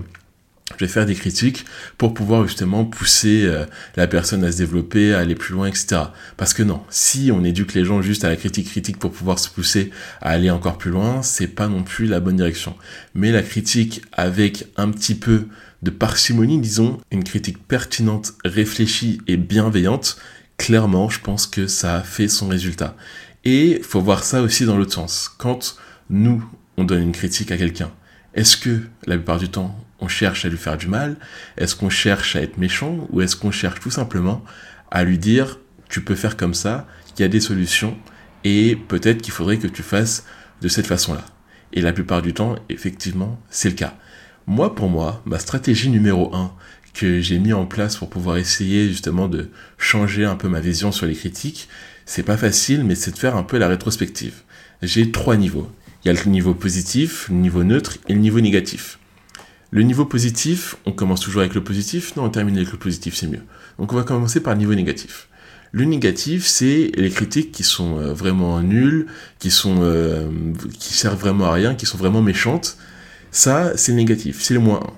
je 0.78 0.84
vais 0.84 0.90
faire 0.90 1.06
des 1.06 1.14
critiques 1.14 1.64
pour 1.98 2.14
pouvoir 2.14 2.46
justement 2.46 2.84
pousser 2.84 3.42
euh, 3.44 3.64
la 3.96 4.06
personne 4.06 4.44
à 4.44 4.52
se 4.52 4.58
développer, 4.58 5.12
à 5.12 5.18
aller 5.18 5.34
plus 5.34 5.54
loin, 5.54 5.66
etc. 5.66 6.02
Parce 6.36 6.54
que 6.54 6.62
non, 6.62 6.82
si 6.90 7.30
on 7.32 7.44
éduque 7.44 7.74
les 7.74 7.84
gens 7.84 8.02
juste 8.02 8.24
à 8.24 8.28
la 8.28 8.36
critique 8.36 8.68
critique 8.68 8.98
pour 8.98 9.12
pouvoir 9.12 9.38
se 9.38 9.48
pousser 9.48 9.90
à 10.20 10.30
aller 10.30 10.50
encore 10.50 10.78
plus 10.78 10.90
loin, 10.90 11.22
c'est 11.22 11.48
pas 11.48 11.68
non 11.68 11.82
plus 11.82 12.06
la 12.06 12.20
bonne 12.20 12.36
direction. 12.36 12.76
Mais 13.14 13.32
la 13.32 13.42
critique 13.42 14.02
avec 14.12 14.66
un 14.76 14.90
petit 14.90 15.14
peu 15.14 15.46
de 15.82 15.90
parcimonie, 15.90 16.58
disons, 16.58 17.00
une 17.10 17.24
critique 17.24 17.66
pertinente, 17.66 18.34
réfléchie 18.44 19.20
et 19.26 19.36
bienveillante, 19.36 20.18
clairement, 20.56 21.08
je 21.08 21.20
pense 21.20 21.46
que 21.46 21.66
ça 21.66 21.96
a 21.96 22.02
fait 22.02 22.28
son 22.28 22.48
résultat. 22.48 22.96
Et 23.44 23.80
faut 23.82 24.00
voir 24.00 24.24
ça 24.24 24.42
aussi 24.42 24.66
dans 24.66 24.76
l'autre 24.76 24.92
sens. 24.92 25.30
Quand 25.38 25.76
nous, 26.10 26.44
on 26.76 26.84
donne 26.84 27.02
une 27.02 27.12
critique 27.12 27.50
à 27.50 27.56
quelqu'un, 27.56 27.90
est-ce 28.34 28.56
que 28.56 28.80
la 29.06 29.16
plupart 29.16 29.38
du 29.38 29.48
temps, 29.48 29.74
on 30.00 30.08
cherche 30.08 30.44
à 30.44 30.48
lui 30.48 30.58
faire 30.58 30.76
du 30.76 30.88
mal 30.88 31.16
Est-ce 31.56 31.76
qu'on 31.76 31.90
cherche 31.90 32.36
à 32.36 32.42
être 32.42 32.58
méchant 32.58 33.06
Ou 33.10 33.20
est-ce 33.20 33.36
qu'on 33.36 33.50
cherche 33.50 33.80
tout 33.80 33.90
simplement 33.90 34.44
à 34.90 35.04
lui 35.04 35.18
dire 35.18 35.58
tu 35.88 36.02
peux 36.02 36.14
faire 36.14 36.36
comme 36.36 36.54
ça, 36.54 36.86
il 37.16 37.22
y 37.22 37.24
a 37.24 37.28
des 37.28 37.40
solutions 37.40 37.98
et 38.44 38.76
peut-être 38.76 39.20
qu'il 39.20 39.32
faudrait 39.32 39.58
que 39.58 39.66
tu 39.66 39.82
fasses 39.82 40.24
de 40.62 40.68
cette 40.68 40.86
façon-là. 40.86 41.24
Et 41.72 41.80
la 41.80 41.92
plupart 41.92 42.22
du 42.22 42.32
temps, 42.32 42.56
effectivement, 42.68 43.40
c'est 43.50 43.68
le 43.68 43.74
cas. 43.74 43.96
Moi, 44.46 44.74
pour 44.74 44.88
moi, 44.88 45.20
ma 45.26 45.38
stratégie 45.38 45.90
numéro 45.90 46.34
1 46.34 46.52
que 46.94 47.20
j'ai 47.20 47.38
mis 47.38 47.52
en 47.52 47.66
place 47.66 47.96
pour 47.96 48.08
pouvoir 48.08 48.36
essayer 48.36 48.88
justement 48.88 49.28
de 49.28 49.50
changer 49.78 50.24
un 50.24 50.36
peu 50.36 50.48
ma 50.48 50.60
vision 50.60 50.92
sur 50.92 51.06
les 51.06 51.14
critiques, 51.14 51.68
c'est 52.06 52.22
pas 52.22 52.36
facile, 52.36 52.84
mais 52.84 52.94
c'est 52.94 53.12
de 53.12 53.18
faire 53.18 53.36
un 53.36 53.44
peu 53.44 53.58
la 53.58 53.68
rétrospective. 53.68 54.42
J'ai 54.82 55.12
trois 55.12 55.36
niveaux. 55.36 55.70
Il 56.04 56.08
y 56.08 56.10
a 56.10 56.24
le 56.24 56.30
niveau 56.30 56.54
positif, 56.54 57.28
le 57.28 57.36
niveau 57.36 57.62
neutre 57.62 57.98
et 58.08 58.14
le 58.14 58.20
niveau 58.20 58.40
négatif. 58.40 58.99
Le 59.72 59.82
niveau 59.82 60.04
positif, 60.04 60.76
on 60.84 60.92
commence 60.92 61.20
toujours 61.20 61.42
avec 61.42 61.54
le 61.54 61.62
positif, 61.62 62.16
non, 62.16 62.24
on 62.24 62.30
termine 62.30 62.56
avec 62.56 62.72
le 62.72 62.78
positif, 62.78 63.14
c'est 63.14 63.28
mieux. 63.28 63.42
Donc 63.78 63.92
on 63.92 63.96
va 63.96 64.02
commencer 64.02 64.40
par 64.40 64.54
le 64.54 64.58
niveau 64.58 64.74
négatif. 64.74 65.28
Le 65.72 65.84
négatif, 65.84 66.44
c'est 66.46 66.90
les 66.96 67.10
critiques 67.10 67.52
qui 67.52 67.62
sont 67.62 67.98
euh, 67.98 68.12
vraiment 68.12 68.60
nulles, 68.60 69.06
qui 69.38 69.52
sont 69.52 69.78
euh, 69.82 70.28
servent 70.80 71.20
vraiment 71.20 71.44
à 71.46 71.52
rien, 71.52 71.76
qui 71.76 71.86
sont 71.86 71.98
vraiment 71.98 72.22
méchantes. 72.22 72.76
Ça, 73.30 73.76
c'est 73.76 73.92
le 73.92 73.98
négatif, 73.98 74.42
c'est 74.42 74.54
le 74.54 74.60
moins 74.60 74.80
1. 74.80 74.92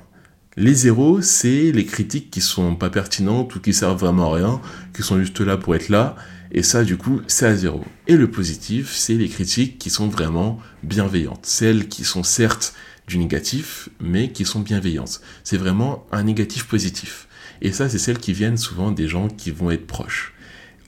Les 0.56 0.74
zéros, 0.74 1.20
c'est 1.20 1.72
les 1.72 1.84
critiques 1.84 2.30
qui 2.30 2.40
sont 2.40 2.74
pas 2.74 2.88
pertinentes 2.88 3.54
ou 3.54 3.60
qui 3.60 3.74
servent 3.74 3.98
vraiment 3.98 4.32
à 4.32 4.36
rien, 4.36 4.60
qui 4.94 5.02
sont 5.02 5.18
juste 5.18 5.40
là 5.40 5.58
pour 5.58 5.74
être 5.74 5.90
là. 5.90 6.16
Et 6.50 6.62
ça, 6.62 6.84
du 6.84 6.98
coup, 6.98 7.20
c'est 7.26 7.46
à 7.46 7.56
zéro. 7.56 7.82
Et 8.06 8.16
le 8.16 8.30
positif, 8.30 8.92
c'est 8.94 9.14
les 9.14 9.28
critiques 9.28 9.78
qui 9.78 9.88
sont 9.88 10.08
vraiment 10.08 10.58
bienveillantes. 10.82 11.46
Celles 11.46 11.88
qui 11.88 12.04
sont 12.04 12.22
certes 12.22 12.74
du 13.06 13.18
négatif, 13.18 13.88
mais 14.00 14.30
qui 14.30 14.44
sont 14.44 14.60
bienveillantes. 14.60 15.20
C'est 15.44 15.56
vraiment 15.56 16.06
un 16.12 16.22
négatif 16.22 16.64
positif. 16.64 17.28
Et 17.60 17.72
ça, 17.72 17.88
c'est 17.88 17.98
celles 17.98 18.18
qui 18.18 18.32
viennent 18.32 18.56
souvent 18.56 18.90
des 18.90 19.08
gens 19.08 19.28
qui 19.28 19.50
vont 19.50 19.70
être 19.70 19.86
proches. 19.86 20.34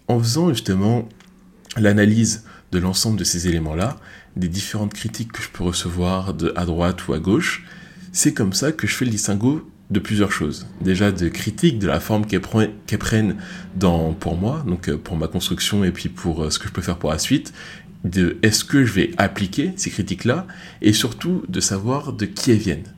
En 0.08 0.18
faisant 0.18 0.50
justement 0.50 1.08
l'analyse 1.76 2.44
de 2.72 2.78
l'ensemble 2.78 3.18
de 3.18 3.24
ces 3.24 3.48
éléments-là, 3.48 3.96
des 4.36 4.48
différentes 4.48 4.94
critiques 4.94 5.32
que 5.32 5.42
je 5.42 5.48
peux 5.48 5.64
recevoir 5.64 6.34
de 6.34 6.52
à 6.56 6.64
droite 6.64 7.06
ou 7.06 7.14
à 7.14 7.18
gauche, 7.18 7.64
c'est 8.12 8.34
comme 8.34 8.52
ça 8.52 8.72
que 8.72 8.86
je 8.86 8.94
fais 8.94 9.04
le 9.04 9.10
distinguo 9.10 9.68
de 9.90 10.00
plusieurs 10.00 10.32
choses. 10.32 10.66
Déjà 10.80 11.12
de 11.12 11.28
critiques, 11.28 11.78
de 11.78 11.86
la 11.86 12.00
forme 12.00 12.26
qu'elles 12.26 12.40
prennent 12.40 13.36
pour 14.18 14.36
moi, 14.36 14.64
donc 14.66 14.88
euh, 14.88 14.96
pour 14.96 15.16
ma 15.16 15.28
construction 15.28 15.84
et 15.84 15.90
puis 15.90 16.08
pour 16.08 16.42
euh, 16.42 16.50
ce 16.50 16.58
que 16.58 16.68
je 16.68 16.72
peux 16.72 16.82
faire 16.82 16.96
pour 16.96 17.10
la 17.10 17.18
suite, 17.18 17.52
de 18.04 18.36
est-ce 18.42 18.64
que 18.64 18.84
je 18.84 18.92
vais 18.92 19.10
appliquer 19.16 19.72
ces 19.76 19.90
critiques-là, 19.90 20.46
et 20.82 20.92
surtout 20.92 21.42
de 21.48 21.60
savoir 21.60 22.12
de 22.12 22.26
qui 22.26 22.50
elles 22.52 22.58
viennent. 22.58 22.92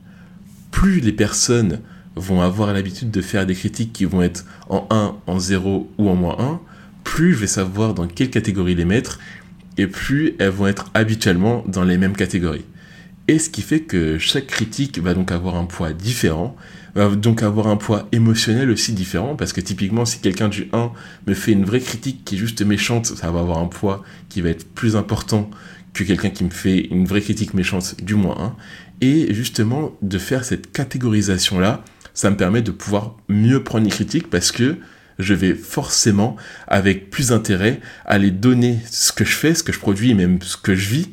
Plus 0.71 0.99
les 0.99 1.13
personnes 1.13 1.79
vont 2.15 2.41
avoir 2.41 2.73
l'habitude 2.73 3.11
de 3.11 3.21
faire 3.21 3.45
des 3.45 3.55
critiques 3.55 3.93
qui 3.93 4.05
vont 4.05 4.21
être 4.21 4.45
en 4.69 4.87
1, 4.89 5.15
en 5.27 5.39
0 5.39 5.89
ou 5.97 6.09
en 6.09 6.15
moins 6.15 6.35
1, 6.39 6.59
plus 7.03 7.33
je 7.33 7.39
vais 7.39 7.47
savoir 7.47 7.93
dans 7.93 8.07
quelle 8.07 8.29
catégorie 8.29 8.75
les 8.75 8.85
mettre, 8.85 9.19
et 9.77 9.87
plus 9.87 10.35
elles 10.39 10.49
vont 10.49 10.67
être 10.67 10.89
habituellement 10.93 11.63
dans 11.67 11.83
les 11.83 11.97
mêmes 11.97 12.15
catégories. 12.15 12.65
Et 13.27 13.39
ce 13.39 13.49
qui 13.49 13.61
fait 13.61 13.81
que 13.81 14.17
chaque 14.17 14.47
critique 14.47 14.99
va 14.99 15.13
donc 15.13 15.31
avoir 15.31 15.55
un 15.55 15.65
poids 15.65 15.93
différent, 15.93 16.55
va 16.95 17.09
donc 17.15 17.43
avoir 17.43 17.67
un 17.67 17.77
poids 17.77 18.07
émotionnel 18.11 18.69
aussi 18.69 18.93
différent, 18.93 19.35
parce 19.35 19.53
que 19.53 19.61
typiquement 19.61 20.05
si 20.05 20.19
quelqu'un 20.19 20.49
du 20.49 20.67
1 20.73 20.91
me 21.27 21.33
fait 21.33 21.51
une 21.51 21.65
vraie 21.65 21.79
critique 21.79 22.23
qui 22.25 22.35
est 22.35 22.37
juste 22.37 22.61
méchante, 22.61 23.05
ça 23.05 23.31
va 23.31 23.39
avoir 23.39 23.59
un 23.59 23.67
poids 23.67 24.03
qui 24.29 24.41
va 24.41 24.49
être 24.49 24.67
plus 24.73 24.95
important 24.95 25.49
que 25.93 26.03
quelqu'un 26.03 26.29
qui 26.29 26.43
me 26.43 26.49
fait 26.49 26.79
une 26.91 27.05
vraie 27.05 27.21
critique 27.21 27.53
méchante 27.53 27.95
du 28.03 28.15
moins 28.15 28.37
1. 28.39 28.55
Et 29.01 29.33
justement, 29.33 29.95
de 30.01 30.17
faire 30.17 30.43
cette 30.43 30.71
catégorisation-là, 30.71 31.83
ça 32.13 32.29
me 32.29 32.37
permet 32.37 32.61
de 32.61 32.71
pouvoir 32.71 33.15
mieux 33.29 33.63
prendre 33.63 33.85
les 33.85 33.91
critiques 33.91 34.29
parce 34.29 34.51
que 34.51 34.77
je 35.19 35.33
vais 35.33 35.53
forcément, 35.55 36.35
avec 36.67 37.09
plus 37.09 37.29
d'intérêt, 37.29 37.79
aller 38.05 38.31
donner 38.31 38.79
ce 38.89 39.11
que 39.11 39.25
je 39.25 39.35
fais, 39.35 39.55
ce 39.55 39.63
que 39.63 39.71
je 39.71 39.79
produis 39.79 40.13
même 40.13 40.39
ce 40.41 40.57
que 40.57 40.75
je 40.75 40.89
vis 40.89 41.09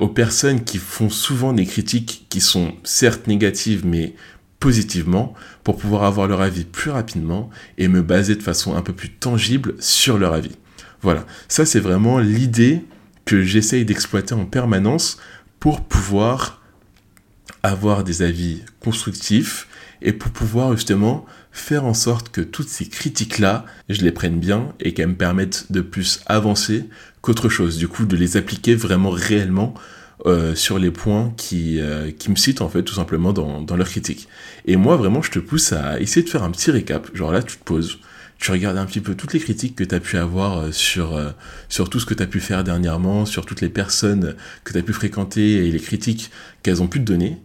aux 0.00 0.08
personnes 0.08 0.64
qui 0.64 0.78
font 0.78 1.10
souvent 1.10 1.52
des 1.52 1.66
critiques 1.66 2.26
qui 2.30 2.40
sont 2.40 2.72
certes 2.84 3.26
négatives 3.26 3.84
mais 3.84 4.14
positivement 4.60 5.34
pour 5.64 5.76
pouvoir 5.76 6.04
avoir 6.04 6.26
leur 6.26 6.40
avis 6.40 6.64
plus 6.64 6.90
rapidement 6.90 7.50
et 7.76 7.88
me 7.88 8.02
baser 8.02 8.36
de 8.36 8.42
façon 8.42 8.76
un 8.76 8.82
peu 8.82 8.92
plus 8.92 9.10
tangible 9.10 9.74
sur 9.78 10.18
leur 10.18 10.32
avis. 10.32 10.56
Voilà, 11.00 11.26
ça 11.48 11.64
c'est 11.64 11.80
vraiment 11.80 12.18
l'idée 12.18 12.84
que 13.24 13.42
j'essaye 13.42 13.84
d'exploiter 13.84 14.34
en 14.34 14.46
permanence 14.46 15.18
pour 15.60 15.82
pouvoir 15.82 16.62
avoir 17.62 18.04
des 18.04 18.22
avis 18.22 18.62
constructifs 18.80 19.68
et 20.00 20.12
pour 20.12 20.30
pouvoir 20.30 20.74
justement 20.74 21.26
faire 21.52 21.84
en 21.84 21.94
sorte 21.94 22.30
que 22.30 22.40
toutes 22.40 22.68
ces 22.68 22.88
critiques-là, 22.88 23.64
je 23.88 24.02
les 24.02 24.12
prenne 24.12 24.38
bien 24.38 24.72
et 24.80 24.94
qu'elles 24.94 25.08
me 25.08 25.14
permettent 25.14 25.70
de 25.70 25.80
plus 25.80 26.20
avancer 26.26 26.88
qu'autre 27.20 27.48
chose. 27.48 27.78
Du 27.78 27.88
coup, 27.88 28.06
de 28.06 28.16
les 28.16 28.36
appliquer 28.36 28.74
vraiment 28.74 29.10
réellement 29.10 29.74
euh, 30.26 30.54
sur 30.54 30.78
les 30.78 30.90
points 30.90 31.32
qui, 31.36 31.80
euh, 31.80 32.10
qui 32.10 32.30
me 32.30 32.36
citent 32.36 32.60
en 32.60 32.68
fait 32.68 32.82
tout 32.82 32.94
simplement 32.94 33.32
dans, 33.32 33.60
dans 33.60 33.76
leurs 33.76 33.88
critiques. 33.88 34.28
Et 34.66 34.76
moi 34.76 34.96
vraiment 34.96 35.22
je 35.22 35.30
te 35.30 35.38
pousse 35.38 35.72
à 35.72 36.00
essayer 36.00 36.24
de 36.24 36.30
faire 36.30 36.42
un 36.42 36.50
petit 36.50 36.70
récap. 36.70 37.14
Genre 37.14 37.32
là 37.32 37.42
tu 37.42 37.56
te 37.56 37.64
poses, 37.64 37.98
tu 38.38 38.50
regardes 38.50 38.78
un 38.78 38.86
petit 38.86 39.00
peu 39.00 39.14
toutes 39.14 39.32
les 39.32 39.40
critiques 39.40 39.76
que 39.76 39.84
tu 39.84 39.94
as 39.94 40.00
pu 40.00 40.16
avoir 40.16 40.58
euh, 40.58 40.72
sur, 40.72 41.18
sur 41.68 41.88
tout 41.90 42.00
ce 42.00 42.06
que 42.06 42.14
tu 42.14 42.22
as 42.22 42.26
pu 42.26 42.40
faire 42.40 42.64
dernièrement, 42.64 43.26
sur 43.26 43.46
toutes 43.46 43.60
les 43.60 43.68
personnes 43.68 44.34
que 44.64 44.72
tu 44.72 44.78
as 44.78 44.82
pu 44.82 44.92
fréquenter 44.92 45.66
et 45.66 45.70
les 45.70 45.80
critiques 45.80 46.30
qu'elles 46.62 46.82
ont 46.82 46.88
pu 46.88 46.98
te 46.98 47.04
donner 47.04 47.38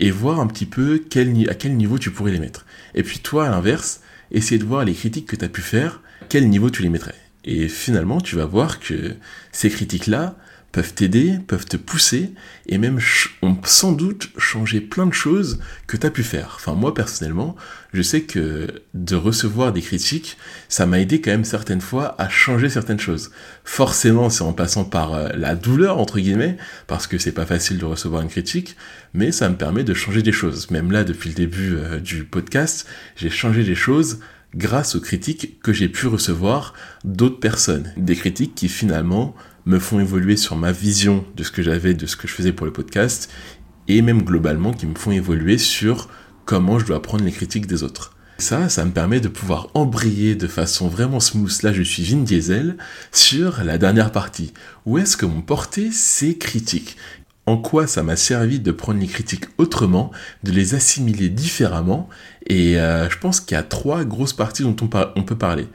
et 0.00 0.10
voir 0.10 0.40
un 0.40 0.46
petit 0.46 0.66
peu 0.66 1.02
quel, 1.08 1.48
à 1.48 1.54
quel 1.54 1.76
niveau 1.76 1.98
tu 1.98 2.10
pourrais 2.10 2.32
les 2.32 2.40
mettre. 2.40 2.66
Et 2.94 3.02
puis 3.02 3.20
toi, 3.20 3.46
à 3.46 3.50
l'inverse, 3.50 4.00
essayer 4.30 4.58
de 4.58 4.64
voir 4.64 4.84
les 4.84 4.94
critiques 4.94 5.26
que 5.26 5.36
tu 5.36 5.44
as 5.44 5.48
pu 5.48 5.60
faire, 5.60 6.00
quel 6.28 6.48
niveau 6.48 6.70
tu 6.70 6.82
les 6.82 6.88
mettrais. 6.88 7.14
Et 7.44 7.68
finalement, 7.68 8.20
tu 8.20 8.36
vas 8.36 8.46
voir 8.46 8.80
que 8.80 9.14
ces 9.52 9.70
critiques-là, 9.70 10.36
peuvent 10.74 10.92
t'aider, 10.92 11.38
peuvent 11.46 11.66
te 11.66 11.76
pousser, 11.76 12.32
et 12.66 12.78
même 12.78 12.98
ont 13.42 13.56
sans 13.62 13.92
doute 13.92 14.30
changé 14.38 14.80
plein 14.80 15.06
de 15.06 15.14
choses 15.14 15.60
que 15.86 15.96
tu 15.96 16.04
as 16.04 16.10
pu 16.10 16.24
faire. 16.24 16.54
Enfin, 16.56 16.74
moi 16.74 16.92
personnellement, 16.94 17.54
je 17.92 18.02
sais 18.02 18.22
que 18.22 18.82
de 18.92 19.14
recevoir 19.14 19.72
des 19.72 19.82
critiques, 19.82 20.36
ça 20.68 20.84
m'a 20.84 20.98
aidé 20.98 21.20
quand 21.20 21.30
même 21.30 21.44
certaines 21.44 21.80
fois 21.80 22.20
à 22.20 22.28
changer 22.28 22.68
certaines 22.68 22.98
choses. 22.98 23.30
Forcément, 23.62 24.30
c'est 24.30 24.42
en 24.42 24.52
passant 24.52 24.84
par 24.84 25.14
euh, 25.14 25.28
la 25.36 25.54
douleur, 25.54 25.98
entre 25.98 26.18
guillemets, 26.18 26.56
parce 26.88 27.06
que 27.06 27.18
c'est 27.18 27.30
pas 27.30 27.46
facile 27.46 27.78
de 27.78 27.84
recevoir 27.84 28.22
une 28.22 28.28
critique, 28.28 28.74
mais 29.12 29.30
ça 29.30 29.48
me 29.48 29.54
permet 29.54 29.84
de 29.84 29.94
changer 29.94 30.22
des 30.22 30.32
choses. 30.32 30.72
Même 30.72 30.90
là, 30.90 31.04
depuis 31.04 31.28
le 31.28 31.36
début 31.36 31.76
euh, 31.76 32.00
du 32.00 32.24
podcast, 32.24 32.84
j'ai 33.14 33.30
changé 33.30 33.62
des 33.62 33.76
choses 33.76 34.18
grâce 34.56 34.96
aux 34.96 35.00
critiques 35.00 35.60
que 35.62 35.72
j'ai 35.72 35.88
pu 35.88 36.08
recevoir 36.08 36.74
d'autres 37.04 37.38
personnes. 37.38 37.92
Des 37.96 38.16
critiques 38.16 38.56
qui 38.56 38.68
finalement 38.68 39.36
me 39.66 39.78
font 39.78 40.00
évoluer 40.00 40.36
sur 40.36 40.56
ma 40.56 40.72
vision 40.72 41.24
de 41.36 41.42
ce 41.42 41.50
que 41.50 41.62
j'avais, 41.62 41.94
de 41.94 42.06
ce 42.06 42.16
que 42.16 42.28
je 42.28 42.34
faisais 42.34 42.52
pour 42.52 42.66
le 42.66 42.72
podcast, 42.72 43.30
et 43.88 44.02
même 44.02 44.22
globalement 44.22 44.72
qui 44.72 44.86
me 44.86 44.94
font 44.94 45.10
évoluer 45.10 45.58
sur 45.58 46.08
comment 46.44 46.78
je 46.78 46.86
dois 46.86 47.02
prendre 47.02 47.24
les 47.24 47.32
critiques 47.32 47.66
des 47.66 47.82
autres. 47.82 48.14
Ça, 48.38 48.68
ça 48.68 48.84
me 48.84 48.90
permet 48.90 49.20
de 49.20 49.28
pouvoir 49.28 49.68
embrayer 49.74 50.34
de 50.34 50.48
façon 50.48 50.88
vraiment 50.88 51.20
smooth, 51.20 51.62
là 51.62 51.72
je 51.72 51.82
suis 51.82 52.02
Vin 52.02 52.22
Diesel, 52.22 52.76
sur 53.12 53.62
la 53.62 53.78
dernière 53.78 54.10
partie. 54.10 54.52
Où 54.86 54.98
est-ce 54.98 55.16
que 55.16 55.24
m'ont 55.24 55.40
porté 55.40 55.92
ces 55.92 56.36
critiques 56.36 56.96
En 57.46 57.56
quoi 57.56 57.86
ça 57.86 58.02
m'a 58.02 58.16
servi 58.16 58.58
de 58.58 58.72
prendre 58.72 59.00
les 59.00 59.06
critiques 59.06 59.46
autrement, 59.56 60.10
de 60.42 60.50
les 60.50 60.74
assimiler 60.74 61.28
différemment, 61.28 62.08
et 62.46 62.78
euh, 62.80 63.08
je 63.08 63.18
pense 63.18 63.40
qu'il 63.40 63.54
y 63.54 63.58
a 63.58 63.62
trois 63.62 64.04
grosses 64.04 64.32
parties 64.32 64.64
dont 64.64 64.76
on, 64.82 64.90
on 65.16 65.22
peut 65.22 65.38
parler. 65.38 65.68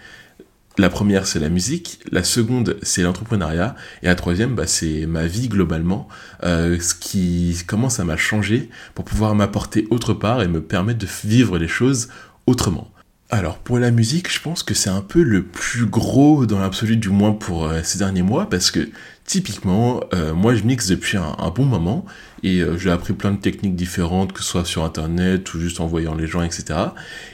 La 0.80 0.90
première, 0.90 1.28
c'est 1.28 1.40
la 1.40 1.50
musique. 1.50 2.00
La 2.10 2.24
seconde, 2.24 2.78
c'est 2.84 3.02
l'entrepreneuriat. 3.02 3.76
Et 4.02 4.06
la 4.06 4.16
troisième, 4.16 4.56
bah, 4.56 4.66
c'est 4.66 5.06
ma 5.08 5.28
vie 5.28 5.50
globalement. 5.50 6.08
Euh, 6.44 6.80
ce 6.80 6.96
qui 6.96 7.54
commence 7.68 8.00
à 8.00 8.06
m'a 8.06 8.16
changé 8.16 8.70
pour 8.96 9.04
pouvoir 9.04 9.36
m'apporter 9.36 9.88
autre 9.90 10.14
part 10.14 10.42
et 10.42 10.48
me 10.48 10.62
permettre 10.62 11.00
de 11.00 11.08
vivre 11.26 11.58
les 11.58 11.68
choses 11.68 12.08
autrement. 12.48 12.90
Alors 13.32 13.60
pour 13.60 13.78
la 13.78 13.92
musique, 13.92 14.32
je 14.34 14.42
pense 14.42 14.64
que 14.64 14.74
c'est 14.74 14.90
un 14.90 15.02
peu 15.02 15.22
le 15.22 15.44
plus 15.44 15.86
gros 15.86 16.48
dans 16.48 16.58
l'absolu, 16.60 16.98
du 16.98 17.10
moins 17.10 17.32
pour 17.32 17.68
euh, 17.68 17.82
ces 17.84 18.00
derniers 18.00 18.24
mois, 18.24 18.50
parce 18.50 18.72
que 18.72 18.90
typiquement, 19.24 20.02
euh, 20.16 20.34
moi 20.34 20.56
je 20.56 20.64
mixe 20.64 20.88
depuis 20.88 21.18
un, 21.18 21.52
bon 21.52 21.66
moment 21.66 22.06
et 22.42 22.62
euh, 22.62 22.76
j'ai 22.80 22.90
appris 22.90 23.14
plein 23.14 23.30
de 23.30 23.38
techniques 23.38 23.76
différentes, 23.76 24.34
que 24.34 24.42
ce 24.42 24.50
soit 24.50 24.66
sur 24.66 24.84
internet 24.84 25.54
ou 25.54 25.60
juste 25.60 25.80
en 25.80 25.86
voyant 25.86 26.16
les 26.16 26.26
gens, 26.26 26.42
etc. 26.42 26.80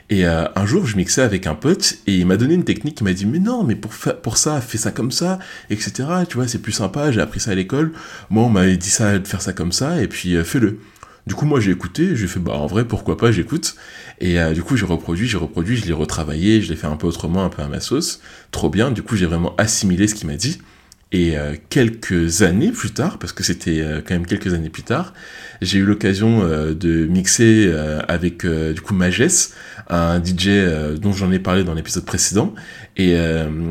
Et 0.10 0.26
un 0.26 0.66
jour, 0.66 0.86
je 0.86 0.98
mixais 0.98 1.22
avec 1.22 1.48
un 1.48 1.56
pote 1.56 1.96
et 2.08 2.18
il 2.18 2.28
m'a 2.28 2.36
donné 2.36 2.56
une 2.56 2.66
technique, 2.66 3.00
il 3.00 3.06
m'a 3.06 3.14
dit 3.14 3.26
mais 3.26 3.40
non, 3.40 3.64
mais 3.64 3.76
pour, 3.76 3.92
pour 4.22 4.38
ça, 4.38 4.60
fais 4.60 4.78
ça 4.78 4.92
comme 4.92 5.12
ça, 5.12 5.40
etc. 5.70 5.94
Tu 6.28 6.36
vois, 6.36 6.50
c'est 6.50 6.60
plus 6.60 6.74
sympa, 6.74 7.12
j'ai 7.14 7.22
appris 7.22 7.40
ça 7.40 7.52
à 7.52 7.56
l'école. 7.56 7.94
Moi, 8.30 8.44
on 8.44 8.50
m'avait 8.50 8.78
dit 8.78 8.90
ça, 8.90 9.18
de 9.18 9.26
faire 9.26 9.42
ça 9.42 9.54
comme 9.54 9.72
ça, 9.72 10.02
et 10.02 10.10
puis 10.10 10.36
fais-le. 10.44 10.80
Du 11.28 11.34
coup, 11.34 11.46
moi, 11.46 11.60
j'ai 11.60 11.72
écouté, 11.72 12.16
j'ai 12.16 12.28
fait, 12.28 12.40
bah, 12.40 12.54
en 12.54 12.68
vrai, 12.68 12.86
pourquoi 12.86 13.18
pas, 13.18 13.32
j'écoute. 13.32 13.76
Et 14.22 14.40
euh, 14.40 14.54
du 14.54 14.62
coup, 14.62 14.78
j'ai 14.78 14.86
reproduit, 14.86 15.28
j'ai 15.28 15.38
reproduit, 15.38 15.76
je 15.76 15.86
l'ai 15.86 15.94
retravaillé, 15.94 16.62
je 16.62 16.70
l'ai 16.70 16.76
fait 16.76 16.88
un 16.88 16.98
peu 16.98 17.08
autrement, 17.08 17.44
un 17.44 17.50
peu 17.50 17.64
à 17.64 17.68
ma 17.68 17.80
sauce. 17.80 18.22
Trop 18.52 18.70
bien. 18.70 18.92
Du 18.92 19.02
coup, 19.02 19.16
j'ai 19.16 19.26
vraiment 19.26 19.56
assimilé 19.58 20.08
ce 20.08 20.14
qu'il 20.14 20.28
m'a 20.28 20.36
dit. 20.36 20.60
Et 21.12 21.38
euh, 21.38 21.56
quelques 21.70 22.44
années 22.44 22.72
plus 22.72 22.92
tard, 22.92 23.18
parce 23.18 23.32
que 23.32 23.42
c'était 23.42 23.80
euh, 23.80 24.02
quand 24.06 24.14
même 24.14 24.28
quelques 24.28 24.54
années 24.54 24.70
plus 24.70 24.84
tard, 24.84 25.14
j'ai 25.62 25.80
eu 25.80 25.86
l'occasion 25.86 26.44
de 26.48 27.06
mixer 27.06 27.74
avec 28.08 28.46
du 28.46 28.82
coup 28.82 28.94
Magès, 28.94 29.54
un 29.90 30.22
DJ 30.22 30.50
dont 31.00 31.14
j'en 31.14 31.32
ai 31.32 31.40
parlé 31.40 31.64
dans 31.64 31.74
l'épisode 31.74 32.06
précédent. 32.06 32.54
Et 32.98 33.18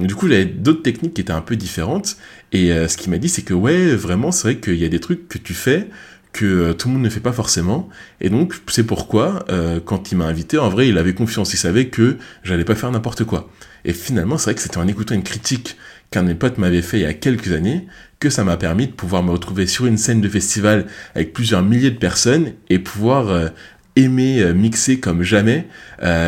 du 0.00 0.14
coup, 0.14 0.26
j'avais 0.26 0.46
d'autres 0.46 0.82
techniques 0.82 1.12
qui 1.14 1.20
étaient 1.20 1.32
un 1.32 1.42
peu 1.42 1.56
différentes. 1.56 2.16
Et 2.52 2.70
ce 2.88 2.96
qu'il 2.96 3.10
m'a 3.10 3.18
dit, 3.18 3.28
c'est 3.28 3.42
que 3.42 3.52
ouais, 3.52 3.94
vraiment, 3.94 4.32
c'est 4.32 4.48
vrai 4.48 4.56
qu'il 4.56 4.76
y 4.76 4.84
a 4.86 4.88
des 4.88 5.00
trucs 5.00 5.28
que 5.28 5.36
tu 5.36 5.52
fais 5.52 5.90
que 6.34 6.44
euh, 6.44 6.72
tout 6.74 6.88
le 6.88 6.94
monde 6.94 7.04
ne 7.04 7.08
fait 7.08 7.20
pas 7.20 7.32
forcément. 7.32 7.88
Et 8.20 8.28
donc, 8.28 8.54
c'est 8.66 8.84
pourquoi, 8.84 9.46
euh, 9.48 9.80
quand 9.82 10.12
il 10.12 10.18
m'a 10.18 10.26
invité, 10.26 10.58
en 10.58 10.68
vrai, 10.68 10.88
il 10.88 10.98
avait 10.98 11.14
confiance. 11.14 11.54
Il 11.54 11.56
savait 11.56 11.86
que 11.86 12.18
j'allais 12.42 12.64
pas 12.64 12.74
faire 12.74 12.90
n'importe 12.90 13.24
quoi. 13.24 13.48
Et 13.86 13.94
finalement, 13.94 14.36
c'est 14.36 14.50
vrai 14.50 14.54
que 14.54 14.60
c'était 14.60 14.78
en 14.78 14.88
écoutant 14.88 15.14
une 15.14 15.22
critique 15.22 15.76
qu'un 16.10 16.22
de 16.22 16.28
mes 16.28 16.34
potes 16.34 16.58
m'avait 16.58 16.82
fait 16.82 16.98
il 16.98 17.02
y 17.02 17.06
a 17.06 17.14
quelques 17.14 17.52
années 17.52 17.86
que 18.20 18.30
ça 18.30 18.44
m'a 18.44 18.56
permis 18.56 18.86
de 18.86 18.92
pouvoir 18.92 19.22
me 19.22 19.30
retrouver 19.30 19.66
sur 19.66 19.86
une 19.86 19.96
scène 19.96 20.20
de 20.20 20.28
festival 20.28 20.86
avec 21.14 21.32
plusieurs 21.32 21.62
milliers 21.62 21.90
de 21.90 21.98
personnes 21.98 22.52
et 22.68 22.78
pouvoir 22.78 23.28
euh, 23.28 23.48
aimer 23.96 24.52
mixer 24.54 24.98
comme 24.98 25.22
jamais. 25.22 25.68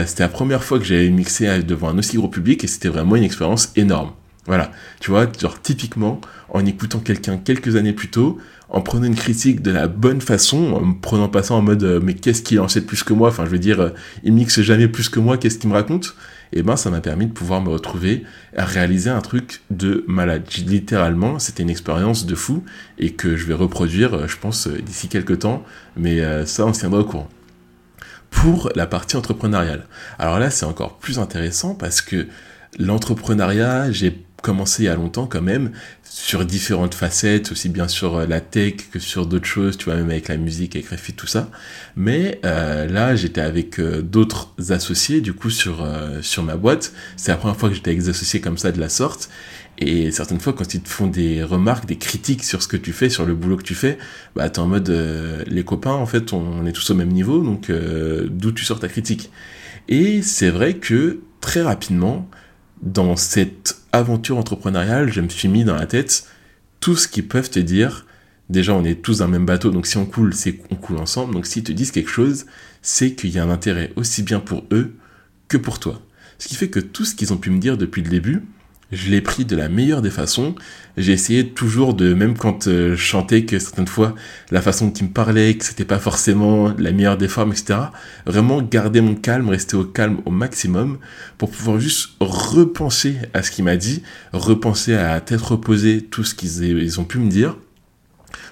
c'était 0.07 0.23
la 0.23 0.29
première 0.29 0.62
fois 0.62 0.79
que 0.79 0.85
j'avais 0.85 1.09
mixé 1.09 1.62
devant 1.64 1.88
un 1.88 1.99
aussi 1.99 2.16
gros 2.16 2.29
public 2.29 2.62
et 2.62 2.69
c'était 2.69 2.88
vraiment 2.88 3.16
une 3.16 3.25
expérience 3.25 3.73
énorme. 3.75 4.12
Voilà, 4.47 4.71
tu 5.01 5.11
vois, 5.11 5.27
genre 5.40 5.61
typiquement, 5.61 6.21
en 6.49 6.64
écoutant 6.64 7.01
quelqu'un 7.01 7.37
quelques 7.38 7.75
années 7.75 7.92
plus 7.92 8.09
tôt, 8.09 8.38
en 8.68 8.81
prenant 8.81 9.05
une 9.05 9.14
critique 9.14 9.62
de 9.62 9.70
la 9.70 9.87
bonne 9.87 10.20
façon, 10.20 10.72
en 10.72 10.81
me 10.81 11.00
prenant 11.00 11.29
pas 11.29 11.42
ça 11.42 11.55
en 11.55 11.62
mode 11.62 11.85
euh, 11.85 12.00
mais 12.02 12.14
qu'est-ce 12.14 12.42
qu'il 12.42 12.61
en 12.61 12.68
sait 12.68 12.81
plus 12.81 13.05
que 13.05 13.12
moi, 13.12 13.29
enfin 13.29 13.44
je 13.44 13.50
veux 13.50 13.59
dire, 13.59 13.81
euh, 13.81 13.90
il 14.24 14.33
mixe 14.33 14.61
jamais 14.61 14.88
plus 14.88 15.09
que 15.09 15.20
moi, 15.20 15.38
qu'est-ce 15.38 15.59
qu'il 15.59 15.70
me 15.70 15.74
raconte? 15.74 16.16
Et 16.52 16.61
eh 16.61 16.62
ben 16.62 16.76
ça 16.76 16.90
m'a 16.90 17.00
permis 17.00 17.26
de 17.26 17.33
pouvoir 17.33 17.61
me 17.61 17.70
retrouver 17.70 18.24
à 18.57 18.64
réaliser 18.64 19.11
un 19.11 19.20
truc 19.20 19.62
de 19.70 20.05
malade. 20.07 20.44
Littéralement, 20.64 21.40
c'était 21.40 21.64
une 21.64 21.70
expérience 21.70 22.24
de 22.24 22.37
fou 22.37 22.62
et 22.98 23.11
que 23.11 23.37
je 23.37 23.46
vais 23.46 23.55
reproduire, 23.55 24.14
euh, 24.14 24.29
je 24.29 24.37
pense, 24.37 24.68
d'ici 24.68 25.09
quelques 25.09 25.40
temps, 25.40 25.64
mais 25.96 26.20
ça 26.46 26.64
on 26.66 26.72
se 26.72 26.81
tiendra 26.81 27.00
au 27.00 27.05
courant. 27.05 27.29
Pour 28.31 28.70
la 28.74 28.87
partie 28.87 29.16
entrepreneuriale. 29.16 29.87
Alors 30.18 30.38
là, 30.38 30.50
c'est 30.50 30.66
encore 30.66 30.98
plus 30.98 31.18
intéressant 31.18 31.74
parce 31.74 32.00
que 32.00 32.26
l'entrepreneuriat, 32.79 33.90
j'ai 33.90 34.25
commencé 34.46 34.85
il 34.85 34.87
y 34.87 34.88
a 34.88 34.94
longtemps 34.94 35.26
quand 35.26 35.42
même, 35.42 35.72
sur 36.04 36.44
différentes 36.44 36.94
facettes, 36.94 37.50
aussi 37.50 37.68
bien 37.68 37.88
sur 37.88 38.14
euh, 38.14 38.26
la 38.26 38.40
tech 38.40 38.74
que 38.92 39.00
sur 39.00 39.26
d'autres 39.26 39.46
choses, 39.46 39.76
tu 39.76 39.87
vois, 39.87 39.96
même 39.96 40.09
avec 40.09 40.28
la 40.28 40.37
musique, 40.37 40.76
avec 40.76 40.88
Refit, 40.88 41.14
tout 41.14 41.26
ça. 41.26 41.50
Mais 41.96 42.40
euh, 42.44 42.87
là, 42.87 43.16
j'étais 43.16 43.40
avec 43.40 43.80
euh, 43.80 44.02
d'autres 44.02 44.54
associés, 44.70 45.20
du 45.20 45.32
coup, 45.32 45.50
sur, 45.50 45.85
sur 46.22 46.44
ma 46.44 46.56
boîte. 46.56 46.92
C'est 47.16 47.32
la 47.32 47.37
première 47.37 47.56
fois 47.56 47.68
que 47.70 47.74
j'étais 47.74 47.90
avec 47.90 48.02
des 48.02 48.09
associés 48.09 48.40
comme 48.40 48.56
ça, 48.56 48.70
de 48.70 48.78
la 48.78 48.88
sorte. 48.88 49.30
Et 49.78 50.12
certaines 50.12 50.38
fois, 50.40 50.52
quand 50.52 50.74
ils 50.74 50.80
te 50.80 50.88
font 50.88 51.09
des 51.09 51.42
remarques, 51.42 51.87
des 51.87 51.98
critiques 51.98 52.44
sur 52.44 52.62
ce 52.62 52.68
que 52.68 52.76
tu 52.76 52.92
fais, 52.92 53.11
sur 53.11 53.26
le 53.26 53.35
boulot 53.35 53.56
que 53.56 53.64
tu 53.64 53.74
fais, 53.74 53.98
bah, 54.37 54.48
t'es 54.48 54.61
en 54.61 54.68
mode, 54.68 54.88
les 55.48 55.64
copains, 55.64 55.92
en 55.92 56.06
fait, 56.06 56.32
on 56.32 56.64
est 56.66 56.72
tous 56.72 56.88
au 56.90 56.94
même 56.94 57.12
niveau, 57.12 57.42
donc 57.42 57.70
d'où 57.70 58.52
tu 58.52 58.64
sors 58.64 58.78
ta 58.78 58.88
critique 58.88 59.30
Et 59.88 60.22
c'est 60.22 60.50
vrai 60.50 60.74
que, 60.74 61.18
très 61.40 61.62
rapidement, 61.62 62.30
dans 62.82 63.16
cette 63.16 63.80
aventure 63.92 64.38
entrepreneuriale, 64.38 65.12
je 65.12 65.20
me 65.20 65.28
suis 65.28 65.48
mis 65.48 65.64
dans 65.64 65.74
la 65.74 65.86
tête 65.86 66.28
tout 66.80 66.96
ce 66.96 67.08
qu'ils 67.08 67.26
peuvent 67.26 67.50
te 67.50 67.58
dire. 67.58 68.06
Déjà, 68.48 68.74
on 68.74 68.84
est 68.84 69.02
tous 69.02 69.18
dans 69.18 69.26
le 69.26 69.32
même 69.32 69.46
bateau, 69.46 69.70
donc 69.70 69.86
si 69.86 69.96
on 69.96 70.06
coule, 70.06 70.34
c'est 70.34 70.52
qu'on 70.52 70.76
coule 70.76 70.98
ensemble. 70.98 71.34
Donc 71.34 71.46
s'ils 71.46 71.64
te 71.64 71.72
disent 71.72 71.90
quelque 71.90 72.10
chose, 72.10 72.46
c'est 72.82 73.14
qu'il 73.14 73.30
y 73.30 73.38
a 73.38 73.44
un 73.44 73.50
intérêt 73.50 73.92
aussi 73.96 74.22
bien 74.22 74.40
pour 74.40 74.64
eux 74.70 74.94
que 75.48 75.56
pour 75.56 75.80
toi. 75.80 76.00
Ce 76.38 76.48
qui 76.48 76.54
fait 76.54 76.68
que 76.68 76.80
tout 76.80 77.04
ce 77.04 77.14
qu'ils 77.14 77.32
ont 77.32 77.38
pu 77.38 77.50
me 77.50 77.58
dire 77.58 77.76
depuis 77.76 78.02
le 78.02 78.10
début, 78.10 78.42
je 78.92 79.11
l'ai 79.11 79.20
pris 79.20 79.44
de 79.44 79.57
la 79.57 79.68
meilleure 79.68 80.01
des 80.01 80.11
façons. 80.11 80.55
J'ai 80.96 81.12
essayé 81.12 81.49
toujours 81.49 81.94
de, 81.94 82.14
même 82.14 82.37
quand 82.37 82.68
euh, 82.68 82.90
je 82.90 83.03
chantais, 83.03 83.44
que 83.44 83.59
certaines 83.59 83.88
fois, 83.88 84.14
la 84.51 84.62
façon 84.62 84.87
dont 84.87 84.92
il 84.92 85.05
me 85.05 85.12
parlait, 85.12 85.55
que 85.55 85.64
c'était 85.64 85.85
pas 85.85 85.99
forcément 85.99 86.72
la 86.79 86.92
meilleure 86.92 87.18
des 87.18 87.29
formes, 87.29 87.53
etc. 87.53 87.81
Vraiment 88.27 88.62
garder 88.62 89.01
mon 89.01 89.14
calme, 89.14 89.49
rester 89.49 89.77
au 89.77 89.85
calme 89.85 90.18
au 90.25 90.31
maximum 90.31 90.99
pour 91.37 91.51
pouvoir 91.51 91.81
juste 91.81 92.11
repenser 92.20 93.16
à 93.35 93.42
ce 93.42 93.51
qu'il 93.51 93.64
m'a 93.64 93.77
dit, 93.77 94.03
repenser 94.33 94.94
à 94.94 95.20
tête 95.20 95.40
reposée 95.40 96.03
tout 96.03 96.25
ce 96.25 96.35
qu'ils 96.35 97.01
ont 97.01 97.05
pu 97.05 97.18
me 97.18 97.29
dire 97.29 97.57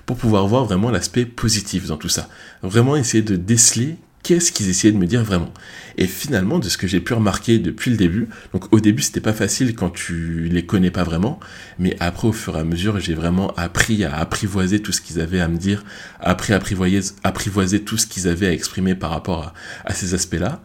pour 0.07 0.17
pouvoir 0.17 0.47
voir 0.47 0.65
vraiment 0.65 0.91
l'aspect 0.91 1.25
positif 1.25 1.87
dans 1.87 1.97
tout 1.97 2.09
ça. 2.09 2.29
Vraiment 2.63 2.97
essayer 2.97 3.23
de 3.23 3.37
déceler 3.37 3.97
qu'est-ce 4.25 4.51
qu'ils 4.51 4.69
essayaient 4.69 4.93
de 4.93 4.99
me 4.99 5.07
dire 5.07 5.23
vraiment. 5.23 5.53
Et 5.97 6.09
finalement, 6.09 6.59
de 6.59 6.69
ce 6.69 6.77
que 6.77 6.89
j'ai 6.89 6.99
pu 6.99 7.13
remarquer 7.13 7.61
depuis 7.61 7.93
le 7.93 7.97
début, 7.97 8.29
donc 8.53 8.73
au 8.73 8.81
début 8.81 9.03
c'était 9.03 9.21
pas 9.21 9.33
facile 9.33 9.77
quand 9.77 9.91
tu 9.91 10.49
les 10.51 10.67
connais 10.67 10.91
pas 10.91 11.05
vraiment, 11.05 11.39
mais 11.79 11.97
après 12.01 12.27
au 12.27 12.33
fur 12.33 12.57
et 12.57 12.61
à 12.61 12.65
mesure 12.65 12.99
j'ai 12.99 13.15
vraiment 13.15 13.55
appris 13.55 14.03
à 14.03 14.17
apprivoiser 14.17 14.81
tout 14.81 14.91
ce 14.91 15.01
qu'ils 15.01 15.21
avaient 15.21 15.41
à 15.41 15.47
me 15.47 15.59
dire, 15.59 15.85
appris 16.19 16.53
à 16.53 16.57
apprivoiser, 16.57 17.13
apprivoiser 17.23 17.85
tout 17.85 17.97
ce 17.97 18.07
qu'ils 18.09 18.27
avaient 18.27 18.49
à 18.49 18.53
exprimer 18.53 18.97
par 18.97 19.11
rapport 19.11 19.55
à, 19.85 19.95
ces 19.95 20.15
aspects-là. 20.15 20.61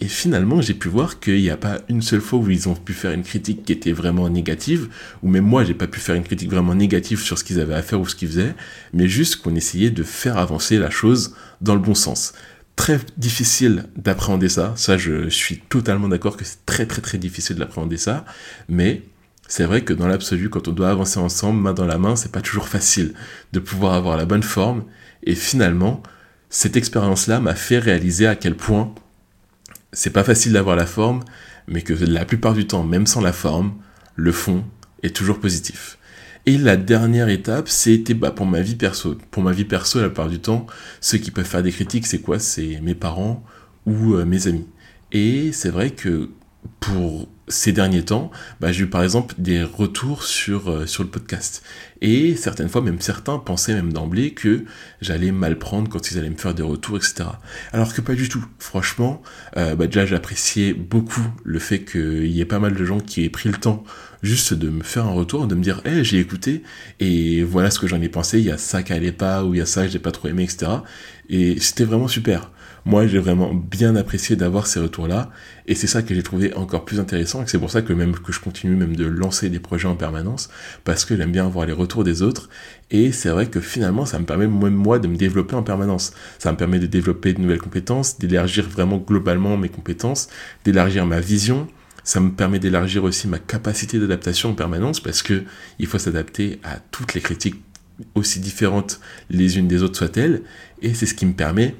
Et 0.00 0.08
finalement, 0.08 0.60
j'ai 0.60 0.74
pu 0.74 0.88
voir 0.88 1.20
qu'il 1.20 1.40
n'y 1.40 1.50
a 1.50 1.56
pas 1.56 1.78
une 1.88 2.02
seule 2.02 2.20
fois 2.20 2.40
où 2.40 2.50
ils 2.50 2.68
ont 2.68 2.74
pu 2.74 2.94
faire 2.94 3.12
une 3.12 3.22
critique 3.22 3.64
qui 3.64 3.72
était 3.72 3.92
vraiment 3.92 4.28
négative, 4.28 4.88
ou 5.22 5.28
même 5.28 5.44
moi, 5.44 5.62
j'ai 5.62 5.72
pas 5.72 5.86
pu 5.86 6.00
faire 6.00 6.16
une 6.16 6.24
critique 6.24 6.50
vraiment 6.50 6.74
négative 6.74 7.20
sur 7.20 7.38
ce 7.38 7.44
qu'ils 7.44 7.60
avaient 7.60 7.76
à 7.76 7.82
faire 7.82 8.00
ou 8.00 8.06
ce 8.06 8.16
qu'ils 8.16 8.26
faisaient, 8.26 8.56
mais 8.92 9.06
juste 9.06 9.36
qu'on 9.36 9.54
essayait 9.54 9.90
de 9.90 10.02
faire 10.02 10.36
avancer 10.36 10.78
la 10.78 10.90
chose 10.90 11.36
dans 11.60 11.74
le 11.74 11.80
bon 11.80 11.94
sens 11.94 12.34
très 12.76 13.00
difficile 13.16 13.86
d'appréhender 13.96 14.48
ça. 14.48 14.72
Ça, 14.76 14.96
je 14.98 15.28
suis 15.28 15.58
totalement 15.58 16.08
d'accord 16.08 16.36
que 16.36 16.44
c'est 16.44 16.64
très 16.66 16.86
très 16.86 17.02
très 17.02 17.18
difficile 17.18 17.56
d'appréhender 17.56 17.96
ça. 17.96 18.24
Mais 18.68 19.02
c'est 19.46 19.64
vrai 19.64 19.82
que 19.82 19.92
dans 19.92 20.06
l'absolu, 20.06 20.48
quand 20.50 20.68
on 20.68 20.72
doit 20.72 20.90
avancer 20.90 21.18
ensemble, 21.18 21.60
main 21.60 21.74
dans 21.74 21.86
la 21.86 21.98
main, 21.98 22.16
c'est 22.16 22.32
pas 22.32 22.40
toujours 22.40 22.68
facile 22.68 23.14
de 23.52 23.60
pouvoir 23.60 23.94
avoir 23.94 24.16
la 24.16 24.24
bonne 24.24 24.42
forme. 24.42 24.84
Et 25.22 25.34
finalement, 25.34 26.02
cette 26.50 26.76
expérience-là 26.76 27.40
m'a 27.40 27.54
fait 27.54 27.78
réaliser 27.78 28.26
à 28.26 28.36
quel 28.36 28.56
point 28.56 28.94
c'est 29.92 30.10
pas 30.10 30.24
facile 30.24 30.52
d'avoir 30.52 30.76
la 30.76 30.86
forme, 30.86 31.24
mais 31.68 31.82
que 31.82 31.92
la 31.92 32.24
plupart 32.24 32.54
du 32.54 32.66
temps, 32.66 32.84
même 32.84 33.06
sans 33.06 33.20
la 33.20 33.32
forme, 33.32 33.74
le 34.16 34.32
fond 34.32 34.64
est 35.02 35.14
toujours 35.14 35.40
positif. 35.40 35.98
Et 36.46 36.58
la 36.58 36.76
dernière 36.76 37.28
étape, 37.30 37.68
c'était 37.68 38.12
bah, 38.12 38.30
pour 38.30 38.44
ma 38.44 38.60
vie 38.60 38.74
perso. 38.74 39.16
Pour 39.30 39.42
ma 39.42 39.52
vie 39.52 39.64
perso, 39.64 40.00
la 40.00 40.08
plupart 40.08 40.28
du 40.28 40.40
temps, 40.40 40.66
ceux 41.00 41.18
qui 41.18 41.30
peuvent 41.30 41.46
faire 41.46 41.62
des 41.62 41.72
critiques, 41.72 42.06
c'est 42.06 42.20
quoi? 42.20 42.38
C'est 42.38 42.80
mes 42.82 42.94
parents 42.94 43.42
ou 43.86 44.14
euh, 44.14 44.26
mes 44.26 44.46
amis. 44.46 44.66
Et 45.12 45.52
c'est 45.52 45.70
vrai 45.70 45.90
que 45.90 46.30
pour 46.80 47.28
ces 47.48 47.72
derniers 47.72 48.04
temps, 48.04 48.30
bah, 48.60 48.72
j'ai 48.72 48.84
eu 48.84 48.86
par 48.86 49.02
exemple 49.02 49.34
des 49.38 49.62
retours 49.62 50.22
sur, 50.22 50.70
euh, 50.70 50.86
sur 50.86 51.02
le 51.02 51.08
podcast. 51.08 51.62
Et 52.00 52.36
certaines 52.36 52.68
fois, 52.68 52.80
même 52.80 53.00
certains 53.00 53.38
pensaient 53.38 53.74
même 53.74 53.92
d'emblée 53.92 54.32
que 54.32 54.64
j'allais 55.00 55.32
mal 55.32 55.58
prendre 55.58 55.88
quand 55.88 56.10
ils 56.10 56.18
allaient 56.18 56.30
me 56.30 56.36
faire 56.36 56.54
des 56.54 56.62
retours, 56.62 56.96
etc. 56.96 57.24
Alors 57.72 57.94
que 57.94 58.00
pas 58.00 58.14
du 58.14 58.28
tout. 58.28 58.44
Franchement, 58.58 59.22
euh, 59.56 59.74
bah, 59.76 59.86
déjà 59.86 60.04
j'appréciais 60.06 60.74
beaucoup 60.74 61.26
le 61.42 61.58
fait 61.58 61.84
qu'il 61.84 62.26
y 62.26 62.40
ait 62.40 62.46
pas 62.46 62.58
mal 62.58 62.74
de 62.74 62.84
gens 62.84 63.00
qui 63.00 63.24
aient 63.24 63.30
pris 63.30 63.48
le 63.48 63.56
temps 63.56 63.84
juste 64.24 64.54
de 64.54 64.70
me 64.70 64.82
faire 64.82 65.06
un 65.06 65.12
retour, 65.12 65.46
de 65.46 65.54
me 65.54 65.62
dire, 65.62 65.80
hé, 65.84 66.02
j'ai 66.02 66.18
écouté, 66.18 66.62
et 66.98 67.42
voilà 67.44 67.70
ce 67.70 67.78
que 67.78 67.86
j'en 67.86 68.00
ai 68.00 68.08
pensé, 68.08 68.38
il 68.38 68.46
y 68.46 68.50
a 68.50 68.58
ça 68.58 68.82
qui 68.82 68.92
allait 68.92 69.12
pas, 69.12 69.44
ou 69.44 69.54
il 69.54 69.58
y 69.58 69.60
a 69.60 69.66
ça 69.66 69.84
que 69.84 69.92
j'ai 69.92 69.98
pas 69.98 70.12
trop 70.12 70.28
aimé, 70.28 70.44
etc. 70.44 70.70
Et 71.28 71.60
c'était 71.60 71.84
vraiment 71.84 72.08
super. 72.08 72.50
Moi, 72.86 73.06
j'ai 73.06 73.18
vraiment 73.18 73.54
bien 73.54 73.96
apprécié 73.96 74.36
d'avoir 74.36 74.66
ces 74.66 74.78
retours-là, 74.80 75.30
et 75.66 75.74
c'est 75.74 75.86
ça 75.86 76.02
que 76.02 76.14
j'ai 76.14 76.22
trouvé 76.22 76.52
encore 76.54 76.84
plus 76.84 77.00
intéressant, 77.00 77.42
et 77.42 77.46
c'est 77.46 77.58
pour 77.58 77.70
ça 77.70 77.82
que 77.82 77.92
même 77.92 78.12
que 78.14 78.32
je 78.32 78.40
continue 78.40 78.76
même 78.76 78.96
de 78.96 79.06
lancer 79.06 79.48
des 79.48 79.60
projets 79.60 79.88
en 79.88 79.96
permanence, 79.96 80.50
parce 80.84 81.04
que 81.04 81.16
j'aime 81.16 81.32
bien 81.32 81.48
voir 81.48 81.66
les 81.66 81.72
retours 81.72 82.04
des 82.04 82.22
autres, 82.22 82.50
et 82.90 83.12
c'est 83.12 83.30
vrai 83.30 83.46
que 83.46 83.60
finalement, 83.60 84.04
ça 84.04 84.18
me 84.18 84.26
permet 84.26 84.46
moi 84.46 84.98
de 84.98 85.08
me 85.08 85.16
développer 85.16 85.54
en 85.54 85.62
permanence. 85.62 86.12
Ça 86.38 86.52
me 86.52 86.56
permet 86.56 86.78
de 86.78 86.86
développer 86.86 87.32
de 87.32 87.40
nouvelles 87.40 87.58
compétences, 87.58 88.18
d'élargir 88.18 88.68
vraiment 88.68 88.98
globalement 88.98 89.56
mes 89.56 89.70
compétences, 89.70 90.28
d'élargir 90.64 91.06
ma 91.06 91.20
vision, 91.20 91.66
ça 92.04 92.20
me 92.20 92.30
permet 92.30 92.58
d'élargir 92.58 93.02
aussi 93.04 93.26
ma 93.26 93.38
capacité 93.38 93.98
d'adaptation 93.98 94.50
en 94.50 94.54
permanence 94.54 95.00
parce 95.00 95.22
que 95.22 95.44
il 95.78 95.86
faut 95.86 95.98
s'adapter 95.98 96.60
à 96.62 96.78
toutes 96.78 97.14
les 97.14 97.20
critiques 97.20 97.62
aussi 98.14 98.40
différentes 98.40 99.00
les 99.30 99.58
unes 99.58 99.68
des 99.68 99.82
autres 99.82 99.98
soient-elles 99.98 100.42
et 100.82 100.94
c'est 100.94 101.06
ce 101.06 101.14
qui 101.14 101.26
me 101.26 101.32
permet 101.32 101.74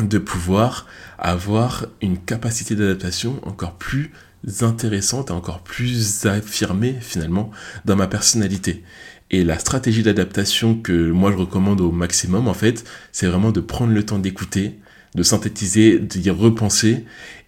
de 0.00 0.18
pouvoir 0.18 0.86
avoir 1.18 1.86
une 2.02 2.18
capacité 2.18 2.74
d'adaptation 2.74 3.40
encore 3.46 3.74
plus 3.74 4.12
intéressante 4.60 5.30
et 5.30 5.32
encore 5.32 5.62
plus 5.62 6.26
affirmée 6.26 6.96
finalement 7.00 7.50
dans 7.84 7.96
ma 7.96 8.06
personnalité. 8.06 8.84
Et 9.30 9.42
la 9.42 9.58
stratégie 9.58 10.02
d'adaptation 10.02 10.76
que 10.76 11.10
moi 11.10 11.32
je 11.32 11.36
recommande 11.36 11.80
au 11.80 11.90
maximum 11.90 12.46
en 12.46 12.54
fait, 12.54 12.84
c'est 13.12 13.26
vraiment 13.26 13.50
de 13.50 13.60
prendre 13.60 13.92
le 13.92 14.04
temps 14.04 14.18
d'écouter, 14.18 14.78
de 15.14 15.22
synthétiser, 15.22 15.98
d'y 15.98 16.30
repenser. 16.30 17.04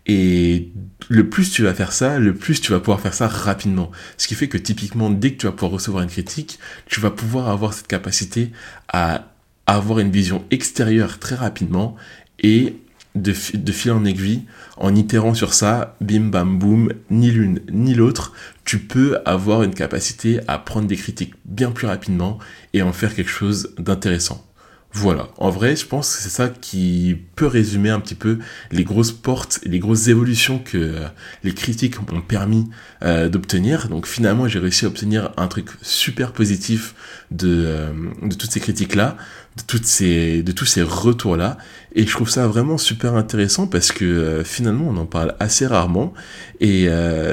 Et 0.08 0.72
le 1.08 1.28
plus 1.28 1.50
tu 1.50 1.62
vas 1.62 1.74
faire 1.74 1.92
ça, 1.92 2.18
le 2.18 2.34
plus 2.34 2.60
tu 2.60 2.72
vas 2.72 2.80
pouvoir 2.80 3.00
faire 3.00 3.14
ça 3.14 3.28
rapidement. 3.28 3.90
Ce 4.16 4.26
qui 4.26 4.34
fait 4.34 4.48
que 4.48 4.58
typiquement, 4.58 5.10
dès 5.10 5.32
que 5.32 5.38
tu 5.38 5.46
vas 5.46 5.52
pouvoir 5.52 5.72
recevoir 5.72 6.02
une 6.02 6.10
critique, 6.10 6.58
tu 6.86 7.00
vas 7.00 7.10
pouvoir 7.10 7.48
avoir 7.48 7.74
cette 7.74 7.86
capacité 7.86 8.50
à 8.88 9.32
avoir 9.66 9.98
une 9.98 10.10
vision 10.10 10.44
extérieure 10.50 11.18
très 11.18 11.34
rapidement 11.34 11.94
et 12.40 12.76
de, 13.14 13.32
fil 13.32 13.92
en 13.92 14.04
aiguille, 14.04 14.44
en 14.76 14.94
itérant 14.94 15.34
sur 15.34 15.52
ça, 15.52 15.96
bim 16.00 16.28
bam 16.30 16.58
boum, 16.58 16.92
ni 17.10 17.30
l'une 17.30 17.60
ni 17.70 17.94
l'autre, 17.94 18.32
tu 18.64 18.78
peux 18.78 19.18
avoir 19.24 19.62
une 19.62 19.74
capacité 19.74 20.40
à 20.46 20.58
prendre 20.58 20.86
des 20.86 20.96
critiques 20.96 21.34
bien 21.44 21.70
plus 21.70 21.86
rapidement 21.86 22.38
et 22.74 22.82
en 22.82 22.92
faire 22.92 23.14
quelque 23.14 23.30
chose 23.30 23.74
d'intéressant. 23.78 24.47
Voilà, 24.92 25.28
en 25.36 25.50
vrai, 25.50 25.76
je 25.76 25.84
pense 25.84 26.16
que 26.16 26.22
c'est 26.22 26.30
ça 26.30 26.48
qui 26.48 27.16
peut 27.36 27.46
résumer 27.46 27.90
un 27.90 28.00
petit 28.00 28.14
peu 28.14 28.38
les 28.72 28.84
grosses 28.84 29.12
portes 29.12 29.60
les 29.64 29.78
grosses 29.78 30.08
évolutions 30.08 30.58
que 30.58 30.78
euh, 30.78 31.08
les 31.44 31.52
critiques 31.52 32.00
m'ont 32.10 32.22
permis 32.22 32.68
euh, 33.02 33.28
d'obtenir. 33.28 33.88
Donc 33.88 34.06
finalement, 34.06 34.48
j'ai 34.48 34.58
réussi 34.58 34.86
à 34.86 34.88
obtenir 34.88 35.30
un 35.36 35.46
truc 35.46 35.68
super 35.82 36.32
positif 36.32 36.94
de, 37.30 37.64
euh, 37.66 37.92
toutes 38.38 38.50
ces 38.50 38.60
critiques-là, 38.60 39.18
de 39.56 40.52
tous 40.52 40.64
ces 40.66 40.82
retours-là. 40.82 41.58
Et 41.94 42.06
je 42.06 42.10
trouve 42.10 42.30
ça 42.30 42.46
vraiment 42.46 42.78
super 42.78 43.14
intéressant 43.14 43.66
parce 43.66 43.92
que 43.92 44.42
finalement, 44.44 44.86
on 44.88 44.96
en 44.96 45.06
parle 45.06 45.34
assez 45.38 45.66
rarement. 45.66 46.14
Et 46.60 46.88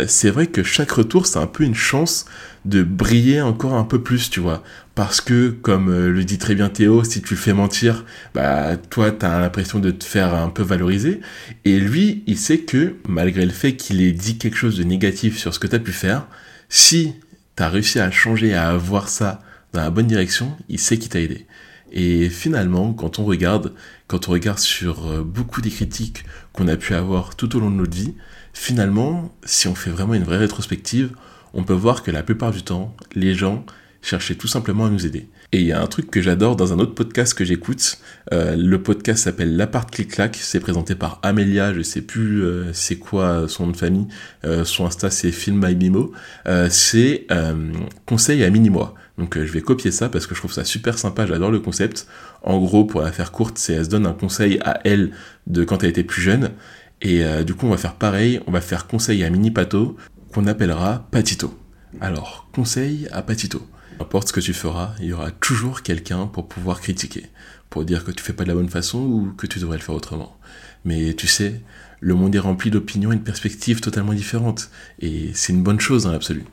c'est 0.07 0.31
vrai 0.31 0.47
que 0.47 0.63
chaque 0.63 0.91
retour, 0.91 1.27
c'est 1.27 1.37
un 1.37 1.47
peu 1.47 1.63
une 1.63 1.75
chance 1.75 2.25
de 2.65 2.83
briller 2.83 3.41
encore 3.41 3.75
un 3.75 3.83
peu 3.83 4.01
plus, 4.01 4.29
tu 4.29 4.39
vois. 4.39 4.63
Parce 4.95 5.21
que, 5.21 5.49
comme 5.49 5.89
euh, 5.89 6.09
le 6.09 6.23
dit 6.23 6.37
très 6.37 6.55
bien 6.55 6.69
Théo, 6.69 7.03
si 7.03 7.21
tu 7.21 7.35
le 7.35 7.39
fais 7.39 7.53
mentir, 7.53 8.05
bah, 8.33 8.75
toi, 8.77 9.11
t'as 9.11 9.39
l'impression 9.39 9.79
de 9.79 9.91
te 9.91 10.03
faire 10.03 10.33
un 10.33 10.49
peu 10.49 10.63
valoriser. 10.63 11.21
Et 11.63 11.79
lui, 11.79 12.23
il 12.27 12.37
sait 12.37 12.59
que, 12.59 12.95
malgré 13.07 13.45
le 13.45 13.51
fait 13.51 13.75
qu'il 13.75 14.01
ait 14.01 14.11
dit 14.11 14.37
quelque 14.37 14.57
chose 14.57 14.77
de 14.77 14.83
négatif 14.83 15.37
sur 15.37 15.53
ce 15.53 15.59
que 15.59 15.67
t'as 15.67 15.79
pu 15.79 15.91
faire, 15.91 16.27
si 16.69 17.13
t'as 17.55 17.69
réussi 17.69 17.99
à 17.99 18.09
changer, 18.11 18.53
à 18.53 18.69
avoir 18.69 19.09
ça 19.09 19.41
dans 19.73 19.81
la 19.81 19.89
bonne 19.91 20.07
direction, 20.07 20.57
il 20.67 20.79
sait 20.79 20.97
qu'il 20.97 21.09
t'a 21.09 21.19
aidé. 21.19 21.45
Et 21.91 22.29
finalement, 22.29 22.93
quand 22.93 23.19
on 23.19 23.25
regarde, 23.25 23.73
quand 24.07 24.27
on 24.27 24.31
regarde 24.31 24.59
sur 24.59 25.07
euh, 25.07 25.23
beaucoup 25.23 25.61
des 25.61 25.69
critiques 25.69 26.25
qu'on 26.51 26.67
a 26.67 26.77
pu 26.77 26.93
avoir 26.95 27.35
tout 27.35 27.55
au 27.55 27.59
long 27.59 27.69
de 27.69 27.75
notre 27.75 27.95
vie, 27.95 28.15
finalement, 28.53 29.33
si 29.43 29.67
on 29.67 29.75
fait 29.75 29.91
vraiment 29.91 30.13
une 30.13 30.23
vraie 30.23 30.37
rétrospective, 30.37 31.11
on 31.55 31.63
peut 31.63 31.73
voir 31.73 32.03
que 32.03 32.11
la 32.11 32.21
plupart 32.21 32.51
du 32.51 32.61
temps, 32.61 32.95
les 33.15 33.33
gens 33.33 33.65
cherchaient 34.01 34.35
tout 34.35 34.47
simplement 34.47 34.85
à 34.85 34.89
nous 34.89 35.05
aider. 35.05 35.27
Et 35.51 35.61
il 35.61 35.65
y 35.65 35.71
a 35.71 35.81
un 35.81 35.87
truc 35.87 36.11
que 36.11 36.21
j'adore 36.21 36.55
dans 36.55 36.73
un 36.73 36.79
autre 36.79 36.93
podcast 36.93 37.33
que 37.33 37.43
j'écoute. 37.43 37.97
Euh, 38.33 38.55
le 38.55 38.81
podcast 38.81 39.23
s'appelle 39.23 39.55
L'appart 39.55 39.89
clic 39.89 40.11
clac. 40.11 40.37
C'est 40.39 40.59
présenté 40.59 40.95
par 40.95 41.19
Amelia. 41.23 41.73
Je 41.73 41.81
sais 41.81 42.01
plus 42.01 42.43
euh, 42.43 42.71
c'est 42.73 42.97
quoi 42.97 43.47
son 43.47 43.65
nom 43.65 43.71
de 43.71 43.77
famille. 43.77 44.07
Euh, 44.43 44.63
son 44.63 44.85
Insta 44.85 45.09
c'est 45.09 45.31
Film 45.31 45.65
My 45.65 45.75
Mimo. 45.75 46.11
c'est 46.69 47.27
conseil 48.05 48.43
à 48.43 48.49
mini 48.49 48.69
moi. 48.69 48.93
Donc 49.17 49.37
je 49.37 49.51
vais 49.51 49.61
copier 49.61 49.91
ça 49.91 50.09
parce 50.09 50.27
que 50.27 50.35
je 50.35 50.39
trouve 50.41 50.53
ça 50.53 50.65
super 50.65 50.99
sympa. 50.99 51.25
J'adore 51.25 51.51
le 51.51 51.59
concept. 51.59 52.07
En 52.43 52.59
gros, 52.59 52.85
pour 52.85 53.01
la 53.01 53.11
faire 53.11 53.31
courte, 53.31 53.57
c'est 53.57 53.73
elle 53.73 53.85
se 53.85 53.89
donne 53.89 54.05
un 54.05 54.13
conseil 54.13 54.59
à 54.63 54.81
elle 54.83 55.11
de 55.47 55.63
quand 55.63 55.83
elle 55.83 55.89
était 55.89 56.03
plus 56.03 56.21
jeune. 56.21 56.51
Et 57.01 57.23
du 57.43 57.53
coup, 57.53 57.65
on 57.67 57.71
va 57.71 57.77
faire 57.77 57.95
pareil. 57.95 58.39
On 58.45 58.51
va 58.51 58.61
faire 58.61 58.87
conseil 58.87 59.23
à 59.23 59.29
mini 59.29 59.51
pato 59.51 59.95
qu'on 60.35 60.47
appellera 60.47 61.07
Patito. 61.11 61.57
Alors, 62.01 62.49
conseil 62.51 63.07
à 63.13 63.21
Patito. 63.21 63.65
N'importe 63.99 64.27
ce 64.27 64.33
que 64.33 64.41
tu 64.41 64.53
feras, 64.53 64.93
il 64.99 65.05
y 65.05 65.13
aura 65.13 65.31
toujours 65.31 65.81
quelqu'un 65.81 66.27
pour 66.27 66.49
pouvoir 66.49 66.81
critiquer, 66.81 67.27
pour 67.69 67.85
dire 67.85 68.03
que 68.03 68.11
tu 68.11 68.21
fais 68.21 68.33
pas 68.33 68.43
de 68.43 68.49
la 68.49 68.55
bonne 68.55 68.67
façon 68.67 68.99
ou 68.99 69.33
que 69.37 69.47
tu 69.47 69.59
devrais 69.59 69.77
le 69.77 69.81
faire 69.81 69.95
autrement. 69.95 70.37
Mais 70.83 71.13
tu 71.13 71.25
sais, 71.25 71.61
le 72.01 72.15
monde 72.15 72.35
est 72.35 72.39
rempli 72.39 72.69
d'opinions 72.69 73.13
et 73.13 73.15
de 73.15 73.21
perspectives 73.21 73.79
totalement 73.79 74.11
différentes, 74.11 74.71
et 74.99 75.31
c'est 75.33 75.53
une 75.53 75.63
bonne 75.63 75.79
chose 75.79 76.03
dans 76.03 76.11
l'absolu. 76.11 76.43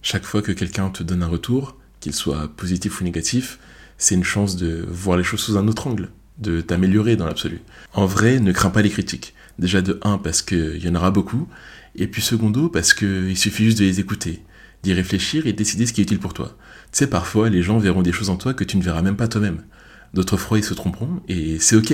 Chaque 0.00 0.24
fois 0.24 0.40
que 0.40 0.52
quelqu'un 0.52 0.88
te 0.88 1.02
donne 1.02 1.22
un 1.22 1.28
retour, 1.28 1.76
qu'il 2.00 2.14
soit 2.14 2.48
positif 2.56 3.02
ou 3.02 3.04
négatif, 3.04 3.58
c'est 3.98 4.14
une 4.14 4.24
chance 4.24 4.56
de 4.56 4.86
voir 4.88 5.18
les 5.18 5.24
choses 5.24 5.40
sous 5.40 5.58
un 5.58 5.68
autre 5.68 5.86
angle, 5.86 6.08
de 6.38 6.62
t'améliorer 6.62 7.16
dans 7.16 7.26
l'absolu. 7.26 7.60
En 7.92 8.06
vrai, 8.06 8.40
ne 8.40 8.52
crains 8.52 8.70
pas 8.70 8.80
les 8.80 8.88
critiques. 8.88 9.34
Déjà 9.58 9.82
de 9.82 9.98
1 10.02 10.18
parce 10.18 10.42
qu'il 10.42 10.82
y 10.82 10.88
en 10.88 10.94
aura 10.94 11.10
beaucoup, 11.10 11.48
et 11.96 12.06
puis 12.06 12.22
secondo, 12.22 12.68
parce 12.68 12.94
qu'il 12.94 13.36
suffit 13.36 13.64
juste 13.64 13.78
de 13.78 13.84
les 13.84 14.00
écouter, 14.00 14.42
d'y 14.82 14.92
réfléchir 14.92 15.46
et 15.46 15.52
décider 15.52 15.86
ce 15.86 15.92
qui 15.92 16.00
est 16.00 16.04
utile 16.04 16.20
pour 16.20 16.34
toi. 16.34 16.56
Tu 16.92 16.98
sais, 16.98 17.06
parfois, 17.08 17.50
les 17.50 17.62
gens 17.62 17.78
verront 17.78 18.02
des 18.02 18.12
choses 18.12 18.30
en 18.30 18.36
toi 18.36 18.54
que 18.54 18.64
tu 18.64 18.76
ne 18.76 18.82
verras 18.82 19.02
même 19.02 19.16
pas 19.16 19.28
toi-même. 19.28 19.62
D'autres 20.14 20.36
fois, 20.36 20.58
ils 20.58 20.64
se 20.64 20.74
tromperont, 20.74 21.20
et 21.28 21.58
c'est 21.58 21.76
ok. 21.76 21.92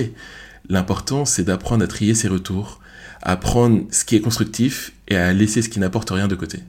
L'important, 0.69 1.25
c'est 1.25 1.43
d'apprendre 1.43 1.83
à 1.83 1.87
trier 1.87 2.13
ses 2.13 2.27
retours, 2.27 2.79
à 3.21 3.35
prendre 3.35 3.85
ce 3.91 4.05
qui 4.05 4.15
est 4.15 4.21
constructif 4.21 4.93
et 5.07 5.15
à 5.15 5.33
laisser 5.33 5.61
ce 5.61 5.69
qui 5.69 5.79
n'apporte 5.79 6.11
rien 6.11 6.27
de 6.27 6.35
côté. 6.35 6.59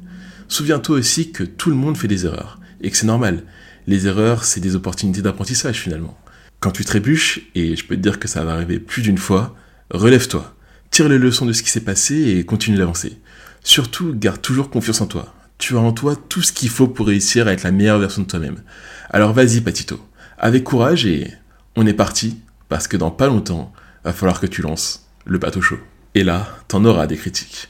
Souviens-toi 0.48 0.98
aussi 0.98 1.30
que 1.30 1.44
tout 1.44 1.70
le 1.70 1.76
monde 1.76 1.96
fait 1.96 2.08
des 2.08 2.24
erreurs, 2.24 2.58
et 2.80 2.90
que 2.90 2.96
c'est 2.96 3.06
normal. 3.06 3.44
Les 3.86 4.06
erreurs, 4.06 4.44
c'est 4.44 4.60
des 4.60 4.74
opportunités 4.74 5.22
d'apprentissage 5.22 5.80
finalement. 5.80 6.18
Quand 6.60 6.72
tu 6.72 6.84
trébuches, 6.84 7.42
et 7.54 7.76
je 7.76 7.84
peux 7.84 7.96
te 7.96 8.00
dire 8.00 8.18
que 8.18 8.28
ça 8.28 8.44
va 8.44 8.54
arriver 8.54 8.78
plus 8.78 9.02
d'une 9.02 9.18
fois, 9.18 9.54
relève-toi. 9.90 10.55
Tire 10.90 11.08
les 11.08 11.18
leçons 11.18 11.46
de 11.46 11.52
ce 11.52 11.62
qui 11.62 11.70
s'est 11.70 11.80
passé 11.80 12.36
et 12.36 12.44
continue 12.44 12.78
d'avancer. 12.78 13.18
Surtout, 13.62 14.14
garde 14.14 14.40
toujours 14.40 14.70
confiance 14.70 15.00
en 15.00 15.06
toi. 15.06 15.34
Tu 15.58 15.76
as 15.76 15.80
en 15.80 15.92
toi 15.92 16.14
tout 16.16 16.42
ce 16.42 16.52
qu'il 16.52 16.68
faut 16.68 16.86
pour 16.86 17.06
réussir 17.06 17.48
à 17.48 17.52
être 17.52 17.64
la 17.64 17.72
meilleure 17.72 17.98
version 17.98 18.22
de 18.22 18.26
toi-même. 18.26 18.62
Alors 19.10 19.32
vas-y, 19.32 19.60
Patito. 19.60 20.00
Avec 20.38 20.64
courage 20.64 21.06
et 21.06 21.32
on 21.76 21.86
est 21.86 21.94
parti, 21.94 22.38
parce 22.68 22.88
que 22.88 22.96
dans 22.96 23.10
pas 23.10 23.26
longtemps, 23.26 23.72
va 24.04 24.12
falloir 24.12 24.40
que 24.40 24.46
tu 24.46 24.62
lances 24.62 25.06
le 25.24 25.38
bateau 25.38 25.60
chaud. 25.60 25.78
Et 26.14 26.24
là, 26.24 26.48
t'en 26.68 26.84
auras 26.84 27.06
des 27.06 27.16
critiques. 27.16 27.68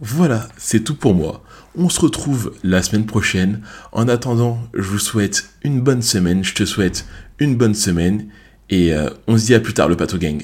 Voilà, 0.00 0.48
c'est 0.56 0.84
tout 0.84 0.94
pour 0.94 1.14
moi. 1.14 1.42
On 1.74 1.88
se 1.88 2.00
retrouve 2.00 2.54
la 2.62 2.82
semaine 2.82 3.06
prochaine. 3.06 3.60
En 3.92 4.08
attendant, 4.08 4.58
je 4.74 4.82
vous 4.82 4.98
souhaite 4.98 5.50
une 5.62 5.80
bonne 5.80 6.02
semaine. 6.02 6.44
Je 6.44 6.54
te 6.54 6.64
souhaite 6.64 7.06
une 7.38 7.56
bonne 7.56 7.74
semaine. 7.74 8.28
Et 8.70 8.94
euh, 8.94 9.10
on 9.26 9.38
se 9.38 9.46
dit 9.46 9.54
à 9.54 9.60
plus 9.60 9.74
tard, 9.74 9.88
le 9.88 9.96
Pato 9.96 10.18
Gang. 10.18 10.42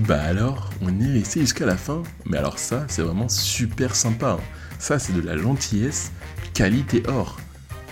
Bah 0.00 0.22
alors, 0.22 0.70
on 0.80 0.98
est 1.00 1.12
resté 1.12 1.40
jusqu'à 1.40 1.66
la 1.66 1.76
fin. 1.76 2.02
Mais 2.24 2.38
alors 2.38 2.58
ça, 2.58 2.84
c'est 2.88 3.02
vraiment 3.02 3.28
super 3.28 3.94
sympa. 3.94 4.38
Hein. 4.40 4.44
Ça, 4.78 4.98
c'est 4.98 5.12
de 5.12 5.20
la 5.20 5.36
gentillesse, 5.36 6.12
qualité 6.54 7.02
or. 7.06 7.38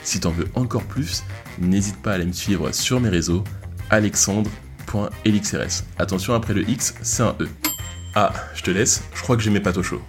Si 0.02 0.20
t'en 0.20 0.30
veux 0.30 0.48
encore 0.54 0.84
plus, 0.84 1.22
n'hésite 1.58 2.00
pas 2.00 2.12
à 2.12 2.14
aller 2.14 2.24
me 2.24 2.32
suivre 2.32 2.72
sur 2.72 2.98
mes 2.98 3.10
réseaux, 3.10 3.44
alexandre.elixrs. 3.90 5.84
Attention, 5.98 6.32
après 6.32 6.54
le 6.54 6.68
X, 6.68 6.94
c'est 7.02 7.22
un 7.22 7.36
E. 7.40 7.48
Ah, 8.14 8.32
je 8.54 8.62
te 8.62 8.70
laisse, 8.70 9.02
je 9.14 9.22
crois 9.22 9.36
que 9.36 9.42
j'ai 9.42 9.50
mes 9.50 9.60
pâtes 9.60 9.76
au 9.76 9.82
chaud. 9.82 10.00